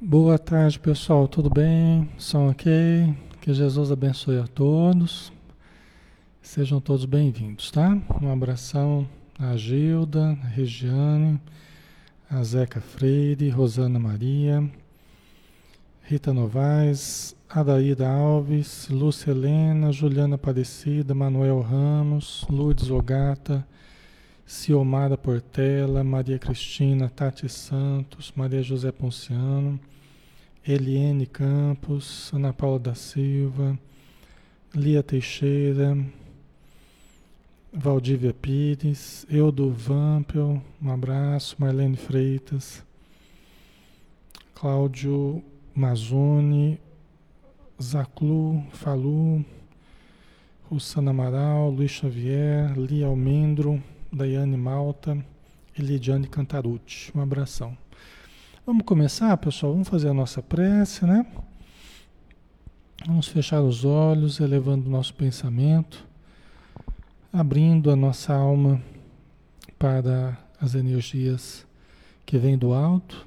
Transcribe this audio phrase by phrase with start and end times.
[0.00, 1.26] Boa tarde, pessoal.
[1.26, 2.08] Tudo bem?
[2.18, 3.12] Som ok?
[3.40, 5.32] Que Jesus abençoe a todos.
[6.40, 7.98] Sejam todos bem-vindos, tá?
[8.22, 11.40] Um abração a Gilda, a Regiane,
[12.30, 14.70] a Zeca Freire, Rosana Maria,
[16.02, 23.66] Rita Novaes, Adaída Alves, Lúcia Helena, Juliana Aparecida, Manuel Ramos, Lourdes Ogata,
[24.48, 29.78] Ciomara Portela, Maria Cristina, Tati Santos, Maria José Ponciano,
[30.66, 33.78] Eliene Campos, Ana Paula da Silva,
[34.74, 35.94] Lia Teixeira,
[37.70, 42.82] Valdívia Pires, Eudo Vampel, um abraço, Marlene Freitas,
[44.54, 46.80] Cláudio Mazzoni,
[47.80, 49.44] Zaclu, Falu,
[50.70, 55.22] Rosana Amaral, Luiz Xavier, Lia Almendro, Daiane Malta
[55.78, 57.12] e Lidiane Cantarucci.
[57.14, 57.76] Um abração.
[58.64, 59.72] Vamos começar, pessoal?
[59.72, 61.26] Vamos fazer a nossa prece, né?
[63.06, 66.06] Vamos fechar os olhos, elevando o nosso pensamento,
[67.32, 68.82] abrindo a nossa alma
[69.78, 71.66] para as energias
[72.24, 73.26] que vêm do alto,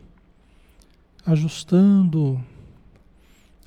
[1.25, 2.44] ajustando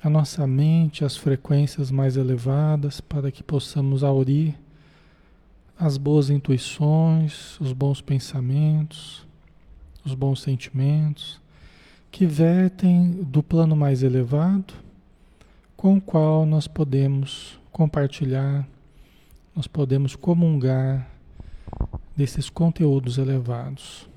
[0.03, 4.55] a nossa mente às frequências mais elevadas para que possamos aurir
[5.77, 9.25] as boas intuições, os bons pensamentos,
[10.05, 11.41] os bons sentimentos
[12.11, 14.73] que vertem do plano mais elevado,
[15.75, 18.65] com o qual nós podemos compartilhar,
[19.53, 21.09] nós podemos comungar
[22.15, 24.07] desses conteúdos elevados.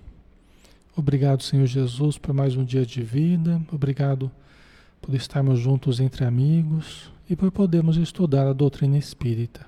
[0.97, 3.61] Obrigado, Senhor Jesus, por mais um dia de vida.
[3.73, 4.31] Obrigado
[5.01, 9.67] por estarmos juntos entre amigos e por podermos estudar a doutrina espírita.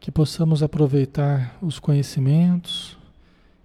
[0.00, 2.96] Que possamos aproveitar os conhecimentos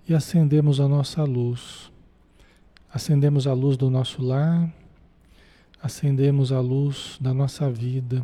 [0.07, 1.91] e acendermos a nossa luz
[2.93, 4.71] acendemos a luz do nosso lar,
[5.81, 8.23] acendemos a luz da nossa vida.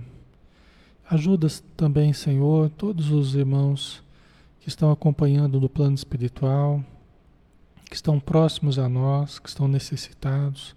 [1.09, 4.03] Ajuda também, Senhor, todos os irmãos
[4.59, 6.84] que estão acompanhando no plano espiritual,
[7.90, 10.76] que estão próximos a nós, que estão necessitados,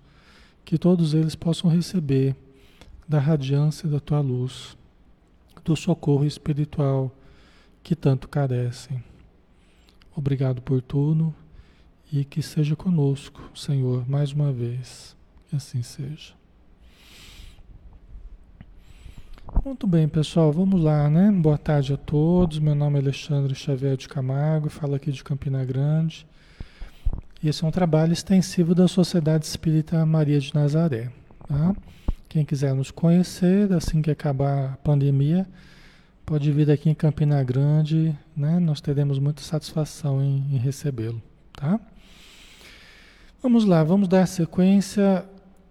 [0.65, 2.35] que todos eles possam receber
[3.07, 4.75] da radiância da tua luz,
[5.63, 7.13] do socorro espiritual
[7.83, 9.03] que tanto carecem.
[10.15, 11.35] Obrigado por tudo
[12.13, 15.17] e que seja conosco, Senhor, mais uma vez.
[15.49, 16.35] Que assim seja.
[19.65, 21.31] Muito bem, pessoal, vamos lá, né?
[21.31, 22.59] Boa tarde a todos.
[22.59, 26.27] Meu nome é Alexandre Xavier de Camargo, falo aqui de Campina Grande.
[27.45, 31.11] Esse é um trabalho extensivo da Sociedade Espírita Maria de Nazaré.
[31.49, 31.75] Tá?
[32.29, 35.47] Quem quiser nos conhecer, assim que acabar a pandemia,
[36.25, 38.59] pode vir aqui em Campina Grande, né?
[38.59, 41.23] Nós teremos muita satisfação em, em recebê-lo,
[41.53, 41.81] tá?
[43.43, 45.25] Vamos lá, vamos dar sequência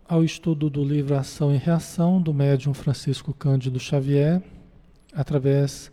[0.07, 4.41] ao estudo do livro Ação e Reação do médium Francisco Cândido Xavier,
[5.13, 5.89] através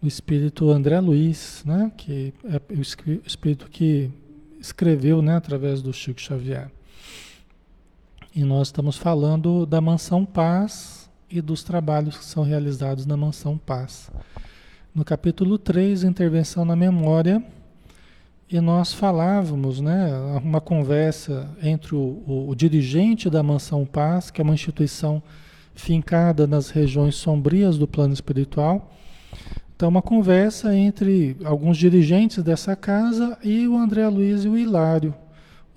[0.00, 2.80] do espírito André Luiz, né, que é o
[3.26, 4.10] espírito que
[4.60, 6.70] escreveu né, através do Chico Xavier.
[8.34, 13.58] E nós estamos falando da Mansão Paz e dos trabalhos que são realizados na Mansão
[13.58, 14.10] Paz.
[14.94, 17.42] No capítulo 3, Intervenção na Memória,
[18.50, 20.10] e nós falávamos, né,
[20.42, 25.22] uma conversa entre o, o, o, dirigente da Mansão Paz, que é uma instituição
[25.74, 28.90] fincada nas regiões sombrias do plano espiritual.
[29.76, 35.14] Então, uma conversa entre alguns dirigentes dessa casa e o André Luiz e o Hilário.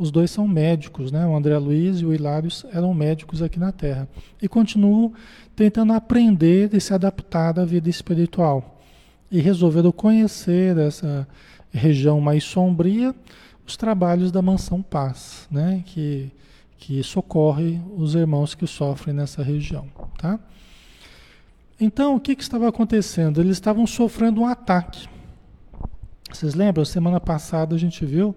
[0.02, 1.28] Os dois são médicos, né?
[1.28, 4.10] O André Luiz e o Hilário eram médicos aqui na Terra.
[4.42, 5.14] E continuam
[5.56, 8.82] tentando aprender e se adaptar à vida espiritual.
[9.30, 11.28] E resolveram conhecer essa
[11.72, 13.14] região mais sombria,
[13.64, 15.84] os trabalhos da Mansão Paz, né?
[15.86, 16.32] que,
[16.80, 19.86] que socorre os irmãos que sofrem nessa região.
[20.18, 20.40] Tá?
[21.80, 23.40] Então, o que, que estava acontecendo?
[23.40, 25.08] Eles estavam sofrendo um ataque.
[26.34, 26.84] Vocês lembram?
[26.86, 28.36] Semana passada a gente viu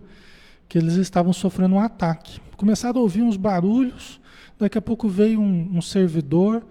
[0.69, 2.41] que eles estavam sofrendo um ataque.
[2.57, 4.21] Começaram a ouvir uns barulhos,
[4.59, 6.65] daqui a pouco veio um, um servidor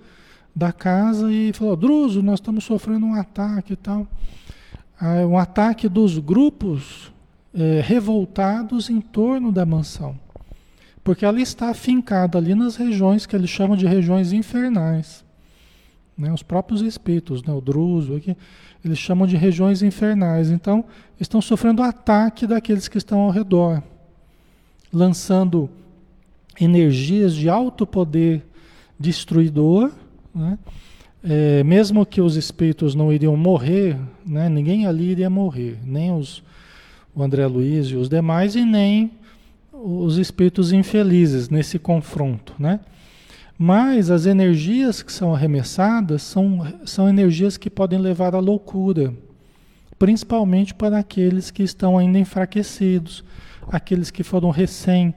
[0.56, 4.07] da casa e falou: Druso, nós estamos sofrendo um ataque e tal
[5.28, 7.12] um ataque dos grupos
[7.54, 10.18] é, revoltados em torno da mansão.
[11.04, 15.25] Porque ela está afincada ali nas regiões que eles chamam de regiões infernais.
[16.18, 16.31] Né?
[16.31, 17.54] Os próprios espíritos, né?
[17.54, 18.38] o Druso, aqui,
[18.83, 20.50] eles chamam de regiões infernais.
[20.50, 20.83] Então,
[21.19, 23.81] estão sofrendo ataque daqueles que estão ao redor,
[24.91, 25.69] lançando
[26.59, 28.44] energias de alto poder
[29.00, 29.91] destruidor,
[30.33, 30.57] né?
[31.24, 36.44] é, mesmo que os espíritos não iriam morrer, né, ninguém ali iria morrer, nem os,
[37.15, 39.12] o André Luiz e os demais, e nem
[39.71, 42.80] os espíritos infelizes nesse confronto, né?
[43.57, 49.13] Mas as energias que são arremessadas são, são energias que podem levar à loucura,
[49.97, 53.23] principalmente para aqueles que estão ainda enfraquecidos,
[53.67, 55.13] aqueles que foram recém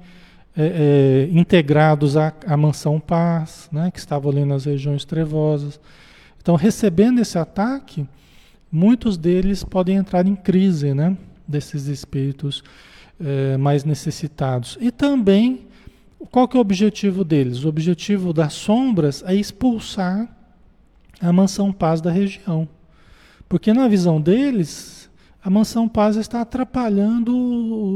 [0.57, 5.81] é, é, integrados à, à mansão paz, né, que estavam ali nas regiões trevosas.
[6.41, 8.07] Então, recebendo esse ataque,
[8.71, 11.17] muitos deles podem entrar em crise, né,
[11.47, 12.63] desses espíritos
[13.21, 14.79] é, mais necessitados.
[14.81, 15.67] E também,
[16.31, 17.65] qual que é o objetivo deles?
[17.65, 20.29] O objetivo das sombras é expulsar
[21.21, 22.69] a mansão paz da região.
[23.49, 25.11] Porque na visão deles,
[25.43, 27.37] a mansão paz está atrapalhando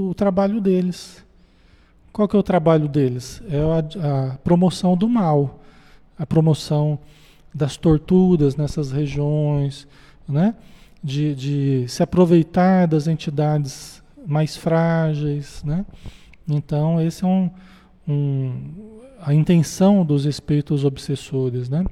[0.09, 1.25] o, trabalho deles.
[2.13, 3.43] Qual que é o trabalho deles?
[3.49, 5.61] É a, a promoção do mal,
[6.19, 6.99] a promoção
[7.53, 9.89] das torturas nessas regiões,
[10.29, 10.55] né?
[11.03, 15.85] de, de se aproveitar das entidades mais frágeis, né?
[16.47, 17.51] Então, esse é um,
[18.11, 21.85] um, a intenção dos espíritos obsessores, né?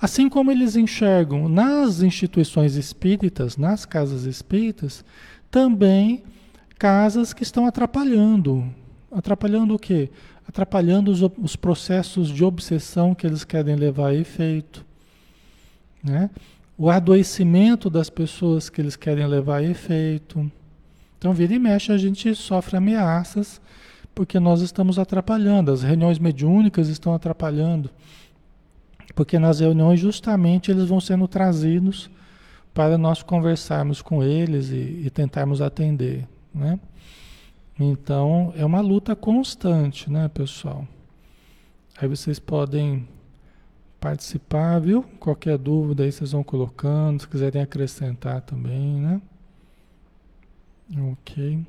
[0.00, 5.04] Assim como eles enxergam nas instituições espíritas, nas casas espíritas,
[5.50, 6.24] também
[6.78, 8.64] casas que estão atrapalhando.
[9.12, 10.10] Atrapalhando o quê?
[10.46, 14.84] Atrapalhando os, os processos de obsessão que eles querem levar a efeito.
[16.02, 16.28] Né?
[16.76, 20.50] O adoecimento das pessoas que eles querem levar a efeito.
[21.18, 23.60] Então, vira e mexe, a gente sofre ameaças
[24.14, 25.72] porque nós estamos atrapalhando.
[25.72, 27.90] As reuniões mediúnicas estão atrapalhando.
[29.14, 32.10] Porque nas reuniões, justamente, eles vão sendo trazidos
[32.72, 36.26] para nós conversarmos com eles e, e tentarmos atender.
[36.52, 36.78] Né?
[37.78, 40.86] Então, é uma luta constante, né, pessoal?
[42.00, 43.06] Aí vocês podem
[44.00, 45.02] participar, viu?
[45.18, 49.22] Qualquer dúvida aí vocês vão colocando, se quiserem acrescentar também, né?
[51.12, 51.64] Ok.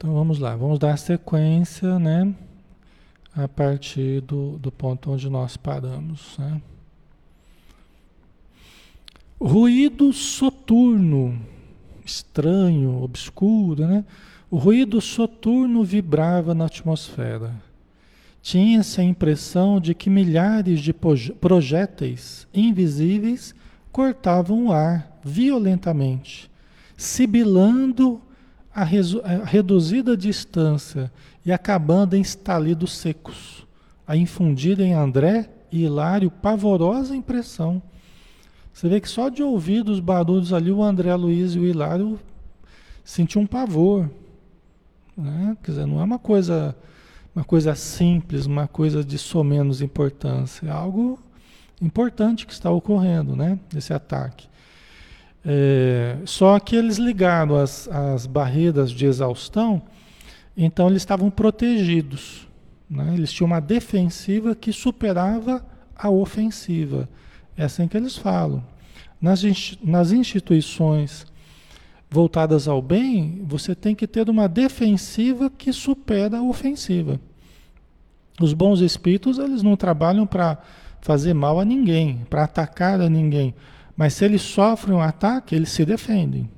[0.00, 2.34] Então vamos lá, vamos dar sequência, né?
[3.36, 6.62] A partir do, do ponto onde nós paramos, né?
[9.38, 11.38] Ruído soturno,
[12.02, 14.02] estranho, obscuro, né?
[14.50, 17.54] O ruído soturno vibrava na atmosfera
[18.42, 23.54] tinha-se a impressão de que milhares de projéteis invisíveis
[23.92, 26.50] cortavam o ar violentamente,
[26.96, 28.20] sibilando
[28.74, 31.10] a, a reduzida distância
[31.44, 33.66] e acabando em estalidos secos,
[34.06, 37.82] a infundir em André e Hilário pavorosa impressão.
[38.72, 42.18] Você vê que só de ouvir os barulhos ali, o André Luiz e o Hilário
[43.04, 44.10] sentiam um pavor.
[45.16, 45.56] Né?
[45.62, 46.74] Quer dizer, não é uma coisa
[47.34, 51.18] uma coisa simples, uma coisa de somenos importância, é algo
[51.80, 53.58] importante que está ocorrendo, né?
[53.74, 54.48] Esse ataque.
[55.44, 59.82] É, só que eles ligaram as, as barreiras de exaustão,
[60.56, 62.46] então eles estavam protegidos.
[62.88, 63.14] Né?
[63.14, 65.64] Eles tinham uma defensiva que superava
[65.96, 67.08] a ofensiva.
[67.56, 68.64] É assim que eles falam.
[69.20, 69.42] Nas,
[69.82, 71.26] nas instituições
[72.10, 77.20] voltadas ao bem, você tem que ter uma defensiva que supera a ofensiva.
[78.40, 80.58] Os bons espíritos, eles não trabalham para
[81.00, 83.54] fazer mal a ninguém, para atacar a ninguém.
[84.00, 86.48] Mas se eles sofrem um ataque, eles se defendem.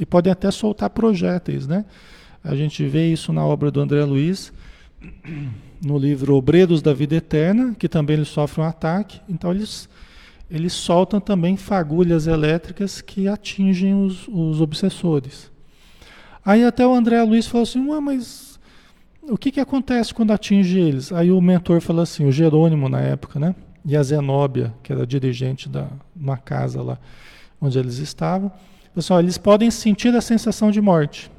[0.00, 1.84] E podem até soltar projéteis, né?
[2.42, 4.50] A gente vê isso na obra do André Luiz,
[5.84, 9.20] no livro Obreiros da Vida Eterna, que também eles sofrem um ataque.
[9.28, 9.90] Então eles
[10.50, 15.52] eles soltam também fagulhas elétricas que atingem os, os obsessores.
[16.42, 18.58] Aí até o André Luiz falou assim, Ué, mas
[19.20, 21.12] o que, que acontece quando atinge eles?
[21.12, 23.54] Aí o mentor falou assim, o Jerônimo na época, né?
[23.86, 26.98] E a Zenóbia, que era dirigente da uma casa lá
[27.60, 28.50] onde eles estavam,
[28.96, 31.30] assim, eles podem sentir a sensação de morte.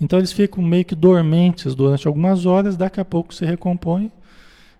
[0.00, 4.10] Então eles ficam meio que dormentes durante algumas horas, daqui a pouco se recompõem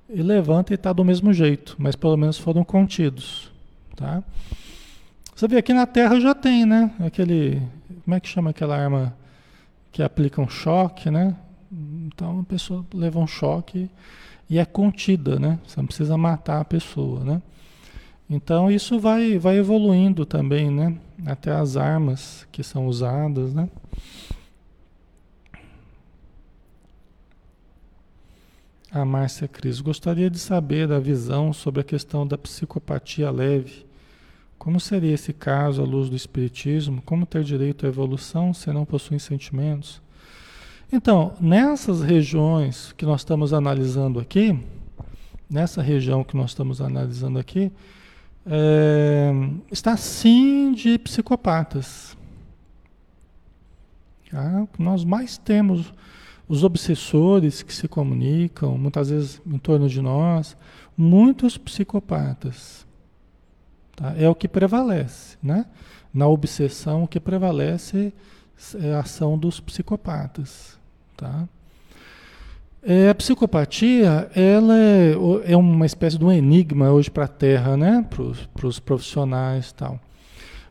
[0.08, 3.50] e levanta e está do mesmo jeito, mas pelo menos foram contidos.
[3.94, 4.22] Tá?
[5.34, 6.92] Você vê aqui na Terra já tem, né?
[7.00, 7.62] Aquele.
[8.04, 9.14] Como é que chama aquela arma
[9.92, 11.36] que aplica um choque, né?
[11.70, 13.88] Então a pessoa leva um choque
[14.58, 15.58] é contida, né?
[15.66, 17.40] Você não precisa matar a pessoa, né?
[18.28, 20.96] Então isso vai, vai evoluindo também, né?
[21.26, 23.68] Até as armas que são usadas, né?
[28.92, 33.86] A Márcia Cris, gostaria de saber a visão sobre a questão da psicopatia leve.
[34.58, 37.00] Como seria esse caso à luz do Espiritismo?
[37.02, 40.02] Como ter direito à evolução se não possui sentimentos?
[40.92, 44.58] Então, nessas regiões que nós estamos analisando aqui,
[45.48, 47.70] nessa região que nós estamos analisando aqui,
[48.44, 49.30] é,
[49.70, 52.16] está sim de psicopatas.
[54.28, 54.66] Tá?
[54.76, 55.94] Nós mais temos
[56.48, 60.56] os obsessores que se comunicam, muitas vezes em torno de nós,
[60.96, 62.84] muitos psicopatas.
[63.94, 64.14] Tá?
[64.18, 65.66] É o que prevalece, né?
[66.12, 68.12] Na obsessão, o que prevalece
[68.80, 70.79] é a ação dos psicopatas,
[71.20, 71.46] tá?
[72.82, 75.12] É, a psicopatia, ela é,
[75.44, 78.06] é, uma espécie de um enigma hoje para a Terra, né?
[78.08, 80.00] Para os profissionais tal.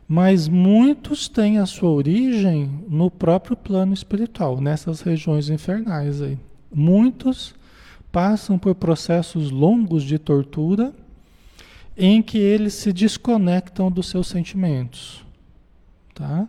[0.08, 6.36] Mas muitos têm a sua origem no próprio plano espiritual, nessas regiões infernais aí.
[6.74, 7.54] Muitos
[8.10, 10.92] passam por processos longos de tortura
[11.96, 15.24] em que eles se desconectam dos seus sentimentos,
[16.12, 16.48] tá?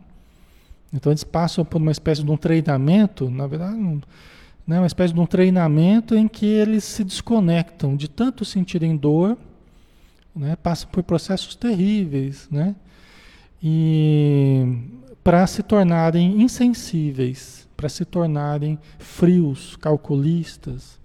[0.93, 4.01] Então eles passam por uma espécie de um treinamento, na verdade, um,
[4.67, 9.37] né, uma espécie de um treinamento em que eles se desconectam de tanto sentirem dor,
[10.35, 12.75] né, passam por processos terríveis, né,
[13.63, 14.65] e
[15.23, 20.99] para se tornarem insensíveis, para se tornarem frios, calculistas,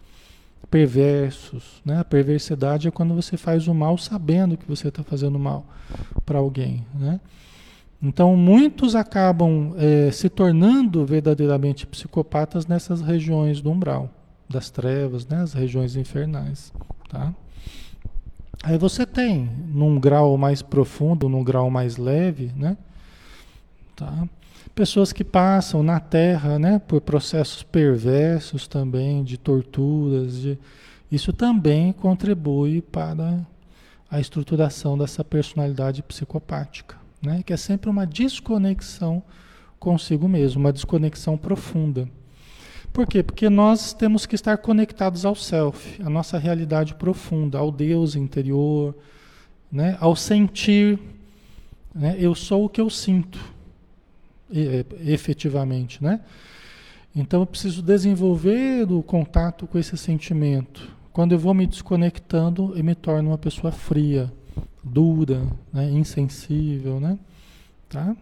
[0.70, 1.80] perversos.
[1.84, 2.00] Né?
[2.00, 5.66] A perversidade é quando você faz o mal sabendo que você está fazendo mal
[6.24, 6.84] para alguém.
[6.94, 7.20] Né?
[8.02, 14.10] Então, muitos acabam é, se tornando verdadeiramente psicopatas nessas regiões do umbral,
[14.48, 15.40] das trevas, né?
[15.40, 16.72] as regiões infernais.
[17.08, 17.34] Tá?
[18.62, 22.76] Aí você tem, num grau mais profundo, num grau mais leve, né?
[23.94, 24.28] Tá?
[24.74, 26.78] pessoas que passam na Terra né?
[26.78, 30.58] por processos perversos também, de torturas, de...
[31.10, 33.40] isso também contribui para
[34.10, 37.42] a estruturação dessa personalidade psicopática né?
[37.44, 39.22] que é sempre uma desconexão
[39.78, 42.08] consigo mesmo, uma desconexão profunda.
[42.92, 43.22] Por quê?
[43.22, 48.96] Porque nós temos que estar conectados ao self, à nossa realidade profunda, ao Deus interior,
[49.70, 49.96] né?
[50.00, 50.98] ao sentir.
[51.94, 52.16] Né?
[52.18, 53.38] Eu sou o que eu sinto,
[55.04, 56.02] efetivamente.
[56.02, 56.20] Né?
[57.14, 60.94] Então eu preciso desenvolver o contato com esse sentimento.
[61.12, 64.32] Quando eu vou me desconectando, eu me torno uma pessoa fria,
[64.86, 67.18] dura, né, insensível, né?
[67.88, 68.16] Tá?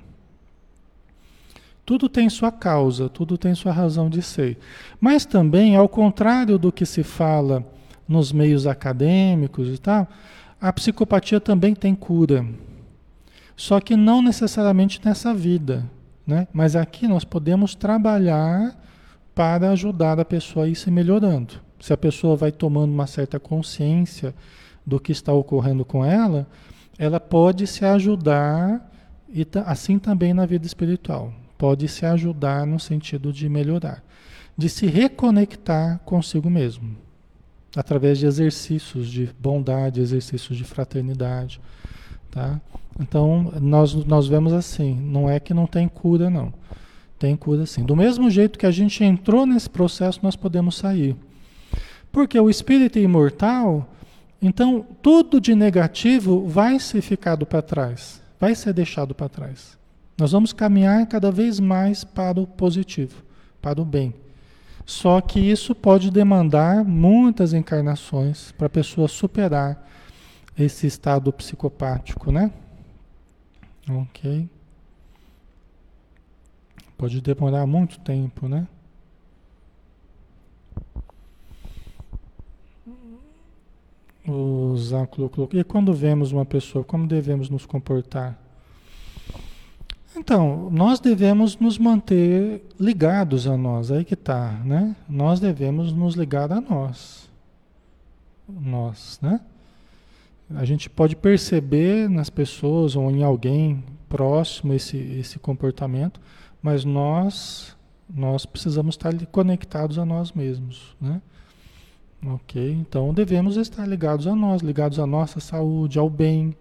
[1.84, 4.58] Tudo tem sua causa, tudo tem sua razão de ser.
[4.98, 7.64] Mas também, ao contrário do que se fala
[8.08, 10.08] nos meios acadêmicos e tal,
[10.60, 12.46] a psicopatia também tem cura.
[13.54, 15.88] Só que não necessariamente nessa vida,
[16.26, 16.48] né?
[16.52, 18.74] Mas aqui nós podemos trabalhar
[19.34, 21.54] para ajudar a pessoa a ir se melhorando.
[21.78, 24.34] Se a pessoa vai tomando uma certa consciência
[24.86, 26.46] do que está ocorrendo com ela,
[26.98, 28.90] ela pode se ajudar
[29.28, 31.32] e assim também na vida espiritual.
[31.58, 34.02] Pode se ajudar no sentido de melhorar,
[34.56, 36.96] de se reconectar consigo mesmo,
[37.76, 41.60] através de exercícios de bondade, exercícios de fraternidade,
[42.30, 42.60] tá?
[43.00, 46.52] Então, nós, nós vemos assim, não é que não tem cura, não.
[47.18, 47.84] Tem cura sim.
[47.84, 51.16] Do mesmo jeito que a gente entrou nesse processo, nós podemos sair.
[52.12, 53.88] Porque o espírito imortal,
[54.46, 59.78] então, tudo de negativo vai ser ficado para trás, vai ser deixado para trás.
[60.18, 63.24] Nós vamos caminhar cada vez mais para o positivo,
[63.62, 64.12] para o bem.
[64.84, 69.88] Só que isso pode demandar muitas encarnações para a pessoa superar
[70.58, 72.52] esse estado psicopático, né?
[73.88, 74.46] Ok.
[76.98, 78.68] Pode demorar muito tempo, né?
[84.26, 85.60] O Záculo colocou.
[85.60, 88.38] E quando vemos uma pessoa, como devemos nos comportar?
[90.16, 94.94] Então, nós devemos nos manter ligados a nós, aí que está, né?
[95.08, 97.28] Nós devemos nos ligar a nós.
[98.48, 99.40] Nós, né?
[100.54, 106.20] A gente pode perceber nas pessoas ou em alguém próximo esse, esse comportamento,
[106.62, 107.76] mas nós,
[108.08, 111.20] nós precisamos estar conectados a nós mesmos, né?
[112.26, 112.72] Ok?
[112.72, 116.56] Então devemos estar ligados a nós, ligados à nossa saúde, ao bem.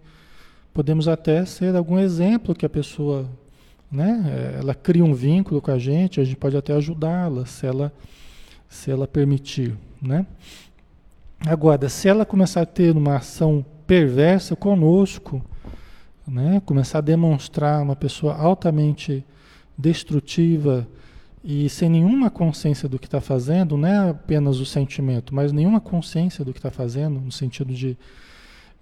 [0.72, 3.26] Podemos até ser algum exemplo que a pessoa,
[3.90, 4.56] né?
[4.58, 7.92] Ela cria um vínculo com a gente, a gente pode até ajudá-la, se ela,
[8.68, 10.26] se ela permitir, né?
[11.46, 15.42] Agora, se ela começar a ter uma ação perversa conosco,
[16.26, 16.60] né?
[16.66, 19.24] Começar a demonstrar uma pessoa altamente
[19.76, 20.86] destrutiva,
[21.44, 25.78] e sem nenhuma consciência do que está fazendo, não é apenas o sentimento, mas nenhuma
[25.78, 27.98] consciência do que está fazendo, no sentido de,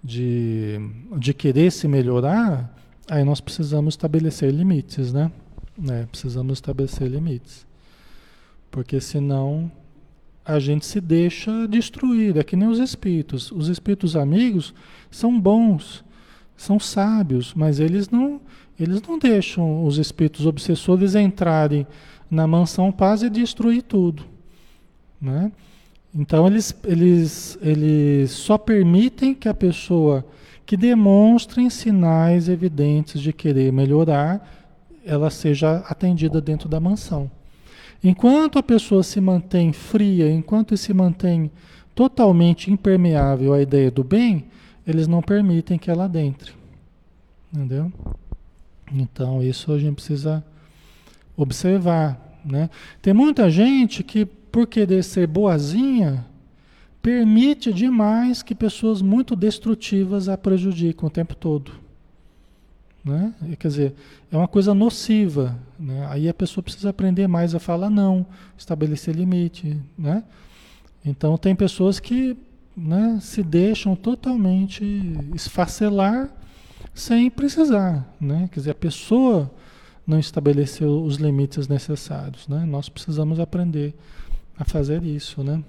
[0.01, 0.79] de,
[1.17, 2.73] de querer se melhorar,
[3.09, 5.29] aí nós precisamos estabelecer limites, né?
[5.89, 7.67] É, precisamos estabelecer limites.
[8.71, 9.69] Porque senão
[10.45, 13.51] a gente se deixa destruir, é que nem os espíritos.
[13.51, 14.73] Os espíritos amigos
[15.11, 16.01] são bons,
[16.55, 18.39] são sábios, mas eles não,
[18.79, 21.85] eles não deixam os espíritos obsessores entrarem
[22.33, 24.23] na mansão paz e destruir tudo.
[25.21, 25.51] Né?
[26.13, 30.25] Então eles, eles, eles só permitem que a pessoa
[30.65, 34.49] que demonstre sinais evidentes de querer melhorar,
[35.05, 37.29] ela seja atendida dentro da mansão.
[38.03, 41.51] Enquanto a pessoa se mantém fria, enquanto se mantém
[41.93, 44.45] totalmente impermeável à ideia do bem,
[44.85, 46.53] eles não permitem que ela adentre.
[47.53, 47.91] Entendeu?
[48.91, 50.43] Então, isso a gente precisa
[51.35, 52.19] observar.
[52.45, 52.69] Né?
[53.01, 56.25] Tem muita gente que, por querer ser boazinha,
[57.01, 61.83] permite demais que pessoas muito destrutivas a prejudiquem o tempo todo.
[63.03, 63.33] Né?
[63.59, 63.95] Quer dizer,
[64.31, 65.57] é uma coisa nociva.
[65.77, 66.07] Né?
[66.09, 68.25] Aí a pessoa precisa aprender mais a falar não,
[68.57, 69.77] estabelecer limite.
[69.97, 70.23] Né?
[71.05, 72.37] Então, tem pessoas que
[72.75, 74.83] né, se deixam totalmente
[75.35, 76.31] esfacelar
[76.93, 78.07] sem precisar.
[78.19, 78.49] Né?
[78.51, 79.51] Quer dizer, a pessoa
[80.05, 82.47] não estabeleceu os limites necessários.
[82.47, 82.65] Né?
[82.65, 83.93] Nós precisamos aprender
[84.57, 85.43] a fazer isso.
[85.43, 85.63] Né?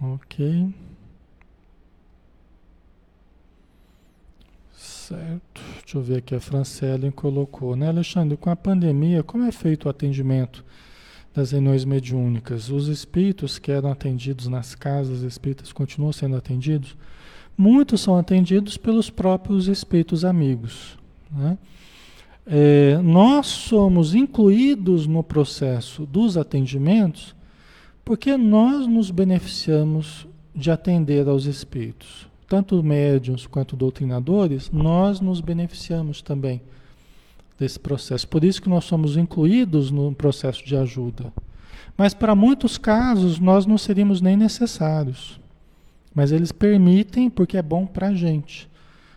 [0.00, 0.72] Ok.
[5.08, 5.62] Certo.
[5.80, 8.36] Deixa eu ver aqui, a Franciele colocou, né, Alexandre?
[8.36, 10.62] Com a pandemia, como é feito o atendimento
[11.34, 12.68] das reuniões mediúnicas?
[12.68, 16.94] Os espíritos que eram atendidos nas casas espíritas continuam sendo atendidos?
[17.58, 20.96] Muitos são atendidos pelos próprios espíritos amigos.
[21.30, 21.58] Né?
[22.46, 27.34] É, nós somos incluídos no processo dos atendimentos
[28.04, 36.22] porque nós nos beneficiamos de atender aos espíritos tanto médiums quanto doutrinadores, nós nos beneficiamos
[36.22, 36.62] também
[37.58, 38.26] desse processo.
[38.26, 41.30] Por isso que nós somos incluídos no processo de ajuda.
[41.96, 45.38] Mas para muitos casos nós não seríamos nem necessários.
[46.18, 48.68] Mas eles permitem porque é bom para a gente.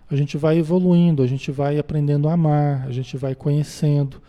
[0.08, 4.22] A gente vai evoluindo, a gente vai aprendendo a amar, a gente vai conhecendo,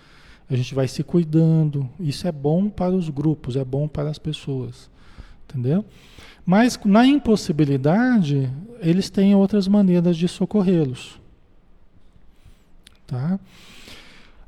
[0.49, 1.87] a gente vai se cuidando.
[2.01, 4.89] Isso é bom para os grupos, é bom para as pessoas.
[5.47, 5.85] Entendeu?
[6.47, 11.21] Mas na impossibilidade, eles têm outras maneiras de socorrê-los.
[13.07, 13.39] Tá?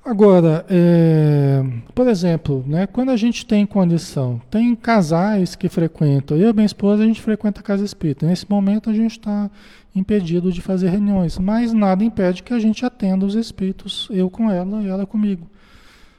[0.05, 1.65] Agora, é,
[1.95, 6.67] por exemplo, né, quando a gente tem condição, tem casais que frequentam, eu e minha
[6.67, 8.27] esposa a gente frequenta a casa espírita.
[8.27, 9.51] Nesse momento a gente está
[9.97, 14.51] impedido de fazer reuniões, mas nada impede que a gente atenda os espíritos, eu com
[14.51, 15.49] ela e ela comigo.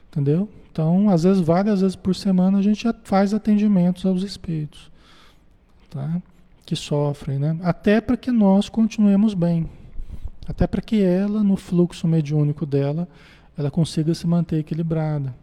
[0.10, 0.50] Entendeu?
[0.72, 4.92] Então, às vezes, várias vezes por semana a gente faz atendimentos aos espíritos
[5.92, 6.22] tá?
[6.66, 7.58] que sofrem, né?
[7.62, 9.70] até para que nós continuemos bem,
[10.48, 13.08] até para que ela, no fluxo mediúnico dela,
[13.58, 15.34] ela consiga se manter equilibrada.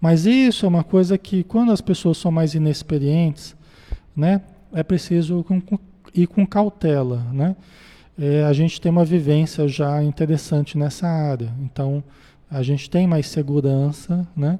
[0.00, 3.54] Mas isso é uma coisa que, quando as pessoas são mais inexperientes,
[4.16, 4.40] né,
[4.72, 5.44] é preciso
[6.14, 7.18] ir com cautela.
[7.32, 7.54] Né?
[8.18, 12.02] É, a gente tem uma vivência já interessante nessa área, então
[12.50, 14.58] a gente tem mais segurança né,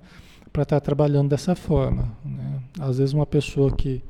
[0.53, 2.13] para estar tá trabalhando dessa forma.
[2.25, 2.61] Né?
[2.79, 4.03] Às vezes, uma pessoa que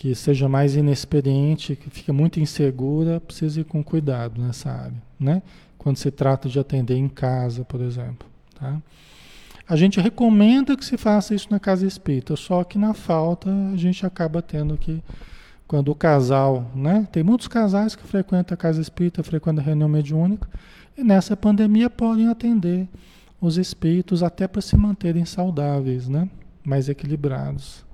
[0.00, 5.42] que seja mais inexperiente, que fica muito insegura, precisa ir com cuidado nessa área, né?
[5.80, 8.82] Quando se trata de atender em casa, por exemplo, tá?
[9.66, 13.76] A gente recomenda que se faça isso na casa espírita, só que na falta a
[13.78, 15.02] gente acaba tendo que,
[15.66, 17.08] quando o casal, né?
[17.10, 20.46] Tem muitos casais que frequentam a casa espírita, frequentam a reunião mediúnica,
[20.98, 22.86] e nessa pandemia podem atender
[23.40, 26.28] os espíritos até para se manterem saudáveis, né?
[26.62, 27.86] Mais equilibrados.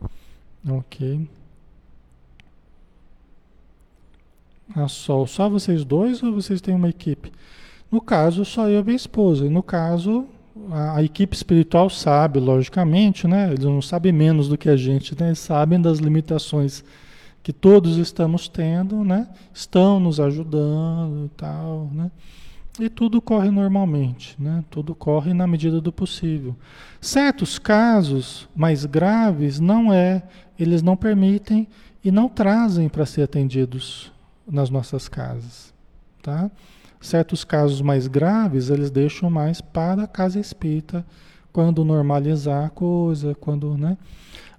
[0.68, 1.28] Ok.
[4.74, 7.30] a Sol, só vocês dois ou vocês têm uma equipe?
[7.90, 9.48] No caso, só eu e minha esposa.
[9.48, 10.26] No caso,
[10.70, 13.48] a, a, equipe espiritual sabe, logicamente, né?
[13.48, 15.28] Eles não sabem menos do que a gente, né?
[15.28, 16.84] Eles sabem das limitações
[17.42, 19.28] que todos estamos tendo, né?
[19.54, 22.10] Estão nos ajudando e tal, né?
[22.78, 24.62] E tudo corre normalmente, né?
[24.70, 26.54] Tudo corre na medida do possível.
[27.00, 30.22] Certos casos mais graves não é,
[30.58, 31.68] eles não permitem
[32.04, 34.12] e não trazem para ser atendidos
[34.46, 35.72] nas nossas casas,
[36.22, 36.50] tá?
[37.00, 41.04] Certos casos mais graves, eles deixam mais para a casa espírita,
[41.52, 43.96] quando normalizar a coisa, quando, né?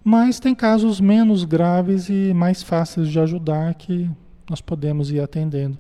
[0.04, 4.10] Mas tem casos menos graves e mais fáceis de ajudar que
[4.50, 5.78] nós podemos ir atendendo.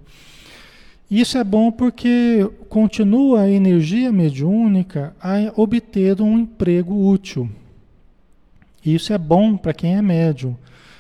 [1.09, 7.49] Isso é bom porque continua a energia mediúnica a obter um emprego útil.
[8.85, 10.57] Isso é bom para quem é médium.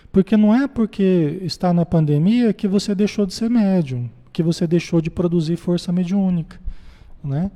[0.09, 4.67] Porque não é porque está na pandemia que você deixou de ser médium, que você
[4.67, 6.59] deixou de produzir força mediúnica,
[7.23, 7.49] né?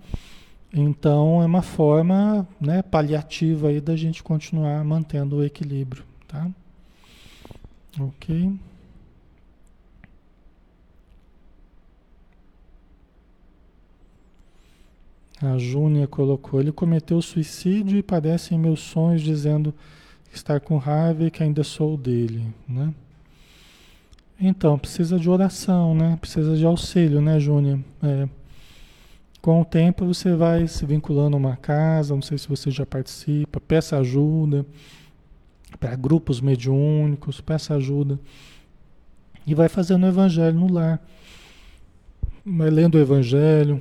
[0.73, 6.49] Então é uma forma né, paliativa aí da gente continuar mantendo o equilíbrio, tá?
[7.99, 8.51] Ok.
[15.39, 19.71] A Júnia colocou, ele cometeu suicídio e padece em meus sonhos dizendo
[20.33, 22.91] estar com raiva e que ainda sou dele, né?
[24.43, 26.17] Então, precisa de oração, né?
[26.19, 27.79] Precisa de auxílio, né, Júnia?
[28.01, 28.27] É.
[29.39, 32.83] Com o tempo você vai se vinculando a uma casa, não sei se você já
[32.83, 34.65] participa, peça ajuda
[35.79, 38.19] para grupos mediúnicos, peça ajuda
[39.45, 40.99] e vai fazendo o evangelho no lar.
[42.43, 43.79] Vai lendo o evangelho,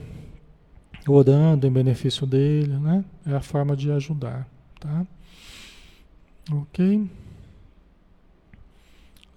[1.09, 3.03] orando em benefício dele, né?
[3.27, 4.46] É a forma de ajudar,
[4.79, 5.07] tá?
[6.53, 7.09] Ok?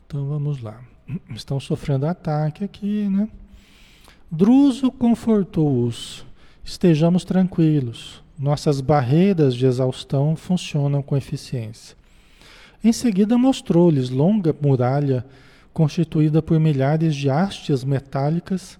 [0.05, 0.92] Então vamos lá.
[1.35, 3.27] Estão sofrendo ataque aqui, né?
[4.31, 6.25] Druso confortou-os.
[6.63, 8.23] Estejamos tranquilos.
[8.39, 11.95] Nossas barreiras de exaustão funcionam com eficiência.
[12.83, 15.25] Em seguida mostrou-lhes longa muralha
[15.73, 18.79] constituída por milhares de hastes metálicas.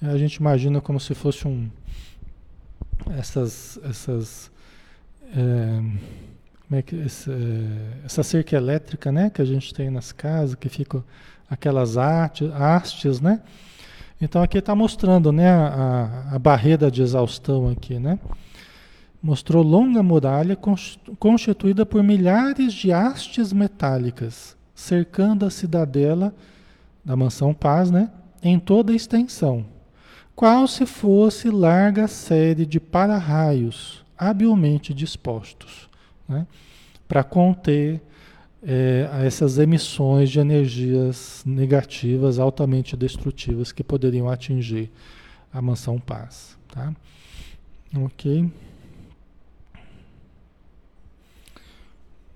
[0.00, 1.68] A gente imagina como se fosse um
[3.10, 4.50] essas essas
[5.34, 5.82] é,
[6.68, 7.32] como é que essa,
[8.04, 11.02] essa cerca elétrica, né, que a gente tem nas casas, que ficam
[11.50, 13.40] aquelas hastes, né?
[14.20, 18.18] Então aqui está mostrando, né, a, a, barreira de exaustão aqui, né?
[19.22, 20.56] Mostrou longa muralha
[21.18, 26.34] constituída por milhares de hastes metálicas, cercando a cidadela
[27.04, 28.10] da mansão Paz, né,
[28.42, 29.66] em toda a extensão,
[30.34, 35.90] qual se fosse larga série de para-raios habilmente dispostos
[36.28, 36.46] né?
[37.08, 38.02] para conter
[38.62, 44.90] é, essas emissões de energias negativas altamente destrutivas que poderiam atingir
[45.52, 46.56] a mansão paz.
[46.68, 46.94] Tá?
[47.96, 48.50] Ok.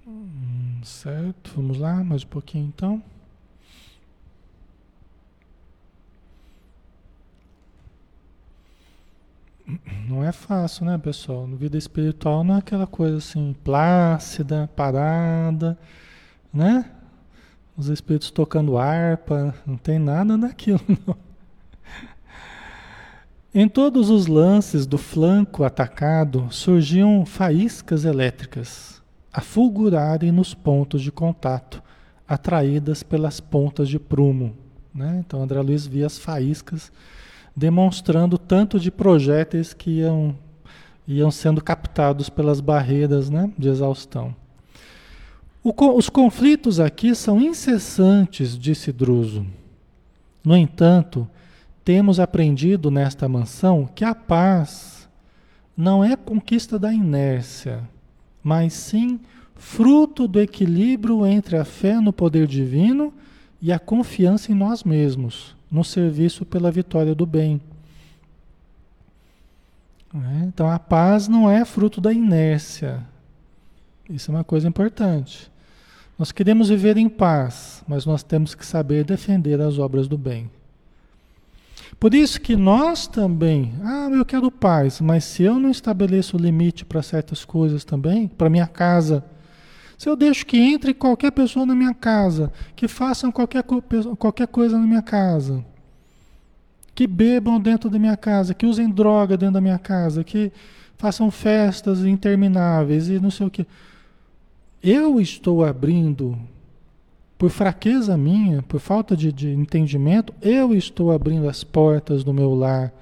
[0.07, 3.03] Hum, certo, vamos lá, mais um pouquinho então.
[10.07, 11.47] Não é fácil, né, pessoal?
[11.47, 15.79] No vida espiritual não é aquela coisa assim, plácida, parada,
[16.55, 16.91] né?
[17.77, 21.17] Os espíritos tocando harpa, não tem nada daquilo, não.
[23.53, 31.13] Em todos os lances do flanco atacado surgiam faíscas elétricas a fulgurarem nos pontos de
[31.13, 31.83] contato,
[32.27, 34.57] atraídas pelas pontas de prumo.
[34.95, 35.23] Né?
[35.25, 36.91] Então André Luiz via as faíscas
[37.57, 40.37] demonstrando tanto de projéteis que iam,
[41.07, 44.35] iam sendo captados pelas barreiras né, de exaustão.
[45.65, 49.47] Os conflitos aqui são incessantes, disse Druso.
[50.45, 51.27] No entanto,
[51.83, 55.09] temos aprendido nesta mansão que a paz
[55.75, 57.83] não é conquista da inércia,
[58.43, 59.19] mas sim
[59.55, 63.13] fruto do equilíbrio entre a fé no poder divino
[63.61, 67.59] e a confiança em nós mesmos no serviço pela vitória do bem.
[70.15, 70.45] É?
[70.45, 73.03] Então a paz não é fruto da inércia.
[74.09, 75.51] Isso é uma coisa importante.
[76.19, 80.49] Nós queremos viver em paz, mas nós temos que saber defender as obras do bem.
[81.99, 86.85] Por isso que nós também, ah, eu quero paz, mas se eu não estabeleço limite
[86.85, 89.25] para certas coisas também, para minha casa,
[89.97, 93.65] se eu deixo que entre qualquer pessoa na minha casa, que façam qualquer,
[94.19, 95.65] qualquer coisa na minha casa,
[96.95, 100.53] que bebam dentro da minha casa, que usem droga dentro da minha casa, que
[100.97, 103.67] façam festas intermináveis e não sei o que.
[104.87, 106.39] Eu estou abrindo,
[107.39, 112.55] por fraqueza minha, por falta de, de entendimento, eu estou abrindo as portas do meu
[112.55, 112.93] lar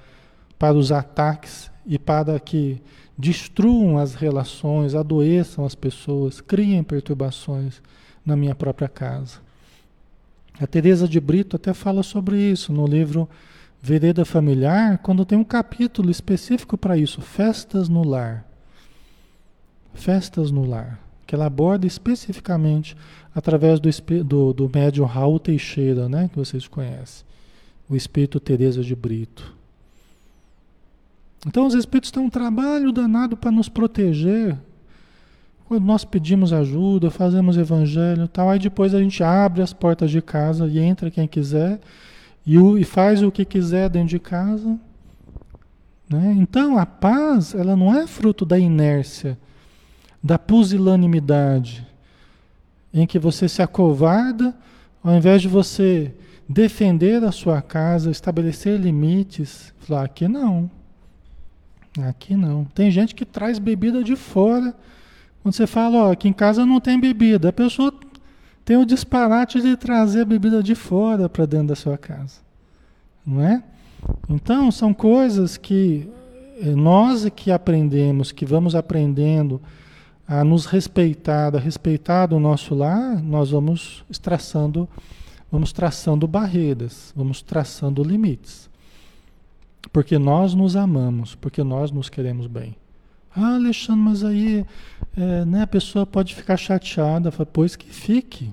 [0.57, 2.81] para os ataques e para que
[3.17, 7.81] destruam as relações, adoeçam as pessoas, criem perturbações
[8.25, 9.39] na minha própria casa.
[10.61, 13.27] A Teresa de Brito até fala sobre isso no livro
[13.81, 18.47] Vereda Familiar, quando tem um capítulo específico para isso, festas no lar.
[19.93, 22.95] Festas no lar, que ela aborda especificamente
[23.33, 23.89] através do,
[24.23, 27.25] do, do médium Raul Teixeira, né, que vocês conhecem,
[27.89, 29.53] o espírito Teresa de Brito.
[31.45, 34.57] Então os espíritos têm um trabalho danado para nos proteger.
[35.65, 40.21] Quando nós pedimos ajuda, fazemos evangelho tal, aí depois a gente abre as portas de
[40.21, 41.79] casa e entra quem quiser
[42.45, 44.77] e, o, e faz o que quiser dentro de casa.
[46.09, 46.35] Né?
[46.37, 49.37] Então a paz ela não é fruto da inércia,
[50.23, 51.85] da pusilanimidade,
[52.93, 54.55] em que você se acovarda,
[55.03, 56.13] ao invés de você
[56.47, 60.71] defender a sua casa, estabelecer limites, falar aqui não.
[62.07, 62.63] Aqui não.
[62.65, 64.73] Tem gente que traz bebida de fora.
[65.41, 67.93] Quando você fala, ó, aqui em casa não tem bebida, a pessoa
[68.63, 72.39] tem o disparate de trazer a bebida de fora para dentro da sua casa.
[73.25, 73.61] Não é?
[74.29, 76.09] Então, são coisas que
[76.61, 79.61] é, nós é que aprendemos, que vamos aprendendo
[80.33, 84.89] a nos respeitar, a respeitar o nosso lar, nós vamos traçando,
[85.51, 88.67] vamos traçando barreiras, vamos traçando limites.
[89.91, 92.75] Porque nós nos amamos, porque nós nos queremos bem.
[93.35, 94.65] Ah, Alexandre, mas aí
[95.15, 97.31] é, né, a pessoa pode ficar chateada.
[97.31, 98.49] Pois que fique,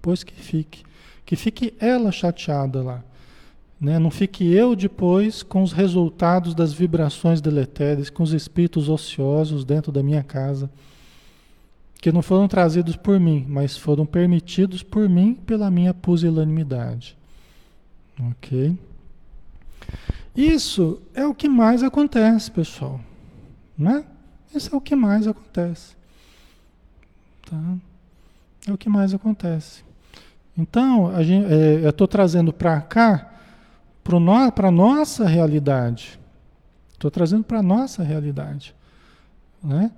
[0.00, 0.84] pois que fique.
[1.26, 3.04] Que fique ela chateada lá.
[3.78, 3.98] Né?
[3.98, 9.92] Não fique eu depois com os resultados das vibrações deletérias, com os espíritos ociosos dentro
[9.92, 10.70] da minha casa,
[12.00, 17.16] que não foram trazidos por mim, mas foram permitidos por mim pela minha pusilanimidade.
[18.30, 18.76] Ok?
[20.34, 23.00] Isso é o que mais acontece, pessoal.
[23.76, 24.04] Né?
[24.54, 25.94] Isso é o que mais acontece.
[27.48, 27.76] Tá?
[28.66, 29.84] É o que mais acontece.
[30.56, 33.30] Então, gente, é, eu estou trazendo para cá
[34.02, 36.18] para a nossa realidade.
[36.92, 38.74] Estou trazendo para a nossa realidade.
[39.62, 39.90] Né?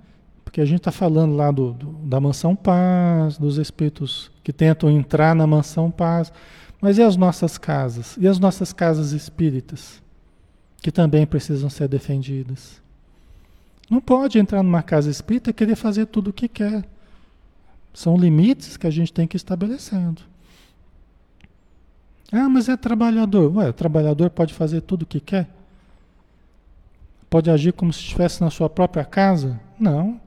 [0.53, 4.87] Porque a gente está falando lá do, do, da mansão paz, dos espíritos que tentam
[4.87, 6.31] entrar na mansão paz.
[6.79, 8.15] Mas e as nossas casas?
[8.19, 9.99] E as nossas casas espíritas?
[10.79, 12.79] Que também precisam ser defendidas.
[13.89, 16.87] Não pode entrar numa casa espírita e querer fazer tudo o que quer.
[17.91, 20.21] São limites que a gente tem que ir estabelecendo.
[22.31, 23.57] Ah, mas é trabalhador.
[23.57, 25.49] Ué, o trabalhador pode fazer tudo o que quer?
[27.27, 29.59] Pode agir como se estivesse na sua própria casa?
[29.79, 30.21] Não.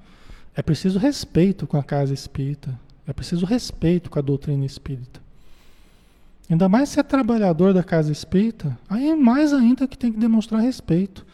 [0.57, 2.79] É preciso respeito com a casa espírita.
[3.07, 5.21] É preciso respeito com a doutrina espírita.
[6.51, 10.19] Ainda mais se é trabalhador da casa espírita, aí é mais ainda que tem que
[10.19, 11.27] demonstrar respeito.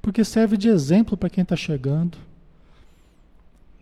[0.00, 2.16] Porque serve de exemplo para quem está chegando.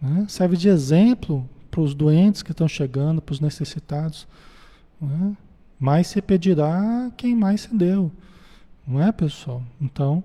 [0.01, 0.25] Né?
[0.29, 4.27] Serve de exemplo para os doentes que estão chegando, para os necessitados.
[5.01, 5.37] Né?
[5.79, 8.11] mais se pedirá quem mais se deu.
[8.87, 9.63] Não é, pessoal?
[9.81, 10.23] Então,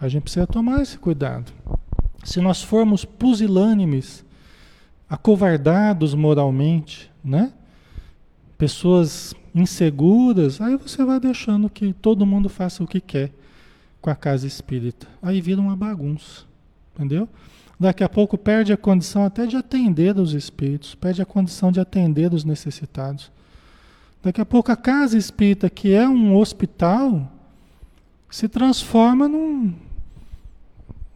[0.00, 1.52] a gente precisa tomar esse cuidado.
[2.22, 4.24] Se nós formos pusilânimes,
[5.08, 7.52] acovardados moralmente, né?
[8.56, 13.30] Pessoas inseguras, aí você vai deixando que todo mundo faça o que quer
[14.00, 15.06] com a casa espírita.
[15.20, 16.44] Aí vira uma bagunça,
[16.94, 17.28] entendeu?
[17.78, 21.80] Daqui a pouco perde a condição até de atender os espíritos, perde a condição de
[21.80, 23.30] atender os necessitados.
[24.22, 27.30] Daqui a pouco a casa espírita, que é um hospital,
[28.30, 29.74] se transforma num,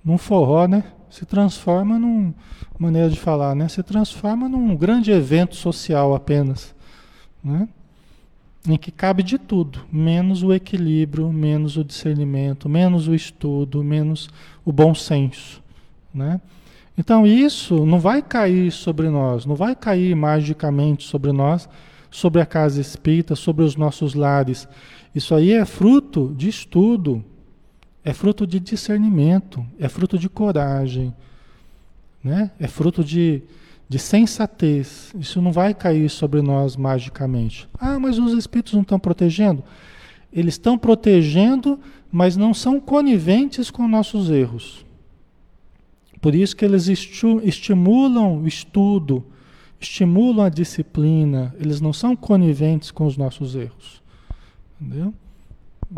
[0.04, 0.84] num forró, né?
[1.16, 2.34] Se transforma num,
[2.78, 3.68] maneira de falar, né?
[3.68, 6.74] Se transforma num grande evento social apenas,
[7.42, 7.70] né?
[8.68, 14.28] Em que cabe de tudo, menos o equilíbrio, menos o discernimento, menos o estudo, menos
[14.62, 15.62] o bom senso,
[16.12, 16.38] né?
[16.98, 21.66] Então isso não vai cair sobre nós, não vai cair magicamente sobre nós
[22.10, 24.68] sobre a casa espírita, sobre os nossos lares.
[25.14, 27.24] Isso aí é fruto de estudo,
[28.06, 31.12] é fruto de discernimento, é fruto de coragem,
[32.22, 32.52] né?
[32.56, 33.42] é fruto de,
[33.88, 35.12] de sensatez.
[35.18, 37.68] Isso não vai cair sobre nós magicamente.
[37.76, 39.64] Ah, mas os espíritos não estão protegendo?
[40.32, 41.80] Eles estão protegendo,
[42.12, 44.86] mas não são coniventes com nossos erros.
[46.20, 49.24] Por isso que eles estimulam o estudo,
[49.80, 54.00] estimulam a disciplina, eles não são coniventes com os nossos erros.
[54.80, 55.12] Entendeu?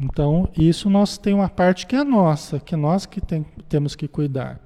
[0.03, 4.07] Então, isso nós tem uma parte que é nossa, que nós que tem, temos que
[4.07, 4.61] cuidar,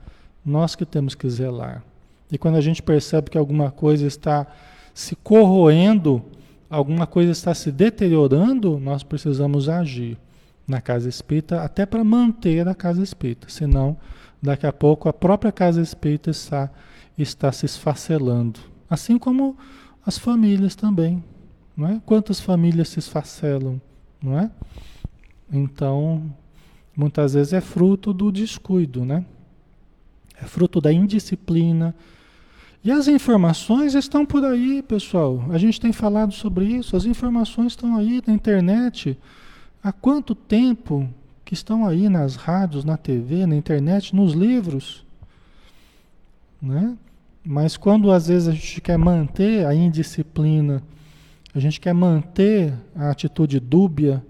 [0.45, 1.85] nós que temos que zelar.
[2.31, 4.47] E quando a gente percebe que alguma coisa está
[4.95, 6.23] se corroendo,
[6.69, 10.19] alguma coisa está se deteriorando, nós precisamos agir
[10.67, 13.49] na casa espírita, até para manter a casa espírita.
[13.49, 13.97] Senão,
[14.43, 16.71] daqui a pouco a própria casa espírita está,
[17.17, 18.61] está se esfacelando.
[18.89, 19.57] Assim como
[20.05, 21.23] as famílias também.
[21.77, 22.01] Não é?
[22.05, 23.81] Quantas famílias se esfacelam,
[24.23, 24.51] não é?
[25.53, 26.35] Então,
[26.97, 29.25] muitas vezes é fruto do descuido, né?
[30.41, 31.95] É fruto da indisciplina.
[32.83, 35.45] E as informações estão por aí, pessoal.
[35.51, 36.97] A gente tem falado sobre isso.
[36.97, 39.17] As informações estão aí na internet.
[39.85, 41.09] Há quanto tempo
[41.45, 45.05] que estão aí nas rádios, na TV, na internet, nos livros?
[46.61, 46.97] Né?
[47.45, 50.83] Mas quando às vezes a gente quer manter a indisciplina,
[51.55, 54.25] a gente quer manter a atitude dúbia,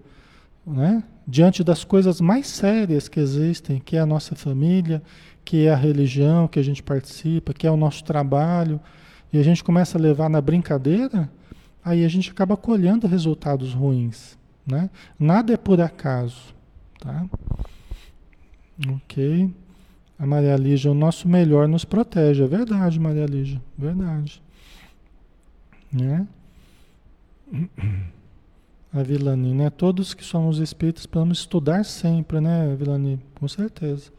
[0.67, 1.05] né?
[1.27, 5.03] Diante das coisas mais sérias que existem, que é a nossa família,
[5.45, 8.81] que é a religião que a gente participa, que é o nosso trabalho,
[9.33, 11.31] e a gente começa a levar na brincadeira,
[11.85, 14.39] aí a gente acaba colhendo resultados ruins.
[14.67, 14.91] Né?
[15.19, 16.55] Nada é por acaso.
[17.01, 17.27] Tá?
[18.89, 19.53] Ok.
[20.19, 22.45] A Maria Lígia, o nosso melhor nos protege.
[22.45, 23.61] É verdade, Maria Lígia.
[23.77, 24.41] Verdade.
[25.93, 26.27] Né?
[28.95, 29.71] A Vilani, né?
[29.71, 33.19] Todos que somos espíritos, podemos estudar sempre, né, Vilani?
[33.35, 34.13] Com certeza.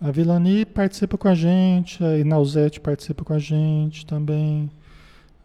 [0.00, 4.70] A Vilani participa com a gente, a Inauzete participa com a gente também.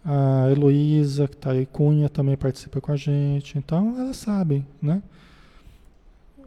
[0.05, 3.57] A Heloísa, que está aí, Cunha, também participa com a gente.
[3.57, 5.01] Então, elas sabem, né?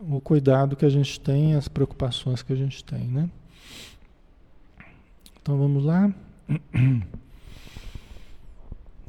[0.09, 3.29] O cuidado que a gente tem, as preocupações que a gente tem, né?
[5.43, 6.13] Então, vamos lá.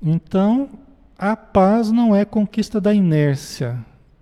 [0.04, 0.68] Então,
[1.22, 3.78] a paz não é conquista da inércia,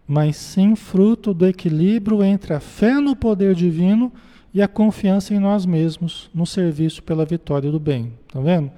[0.05, 4.12] mas sim fruto do equilíbrio entre a fé no poder divino
[4.53, 8.12] e a confiança em nós mesmos, no serviço pela vitória do bem.
[8.27, 8.69] Tá vendo?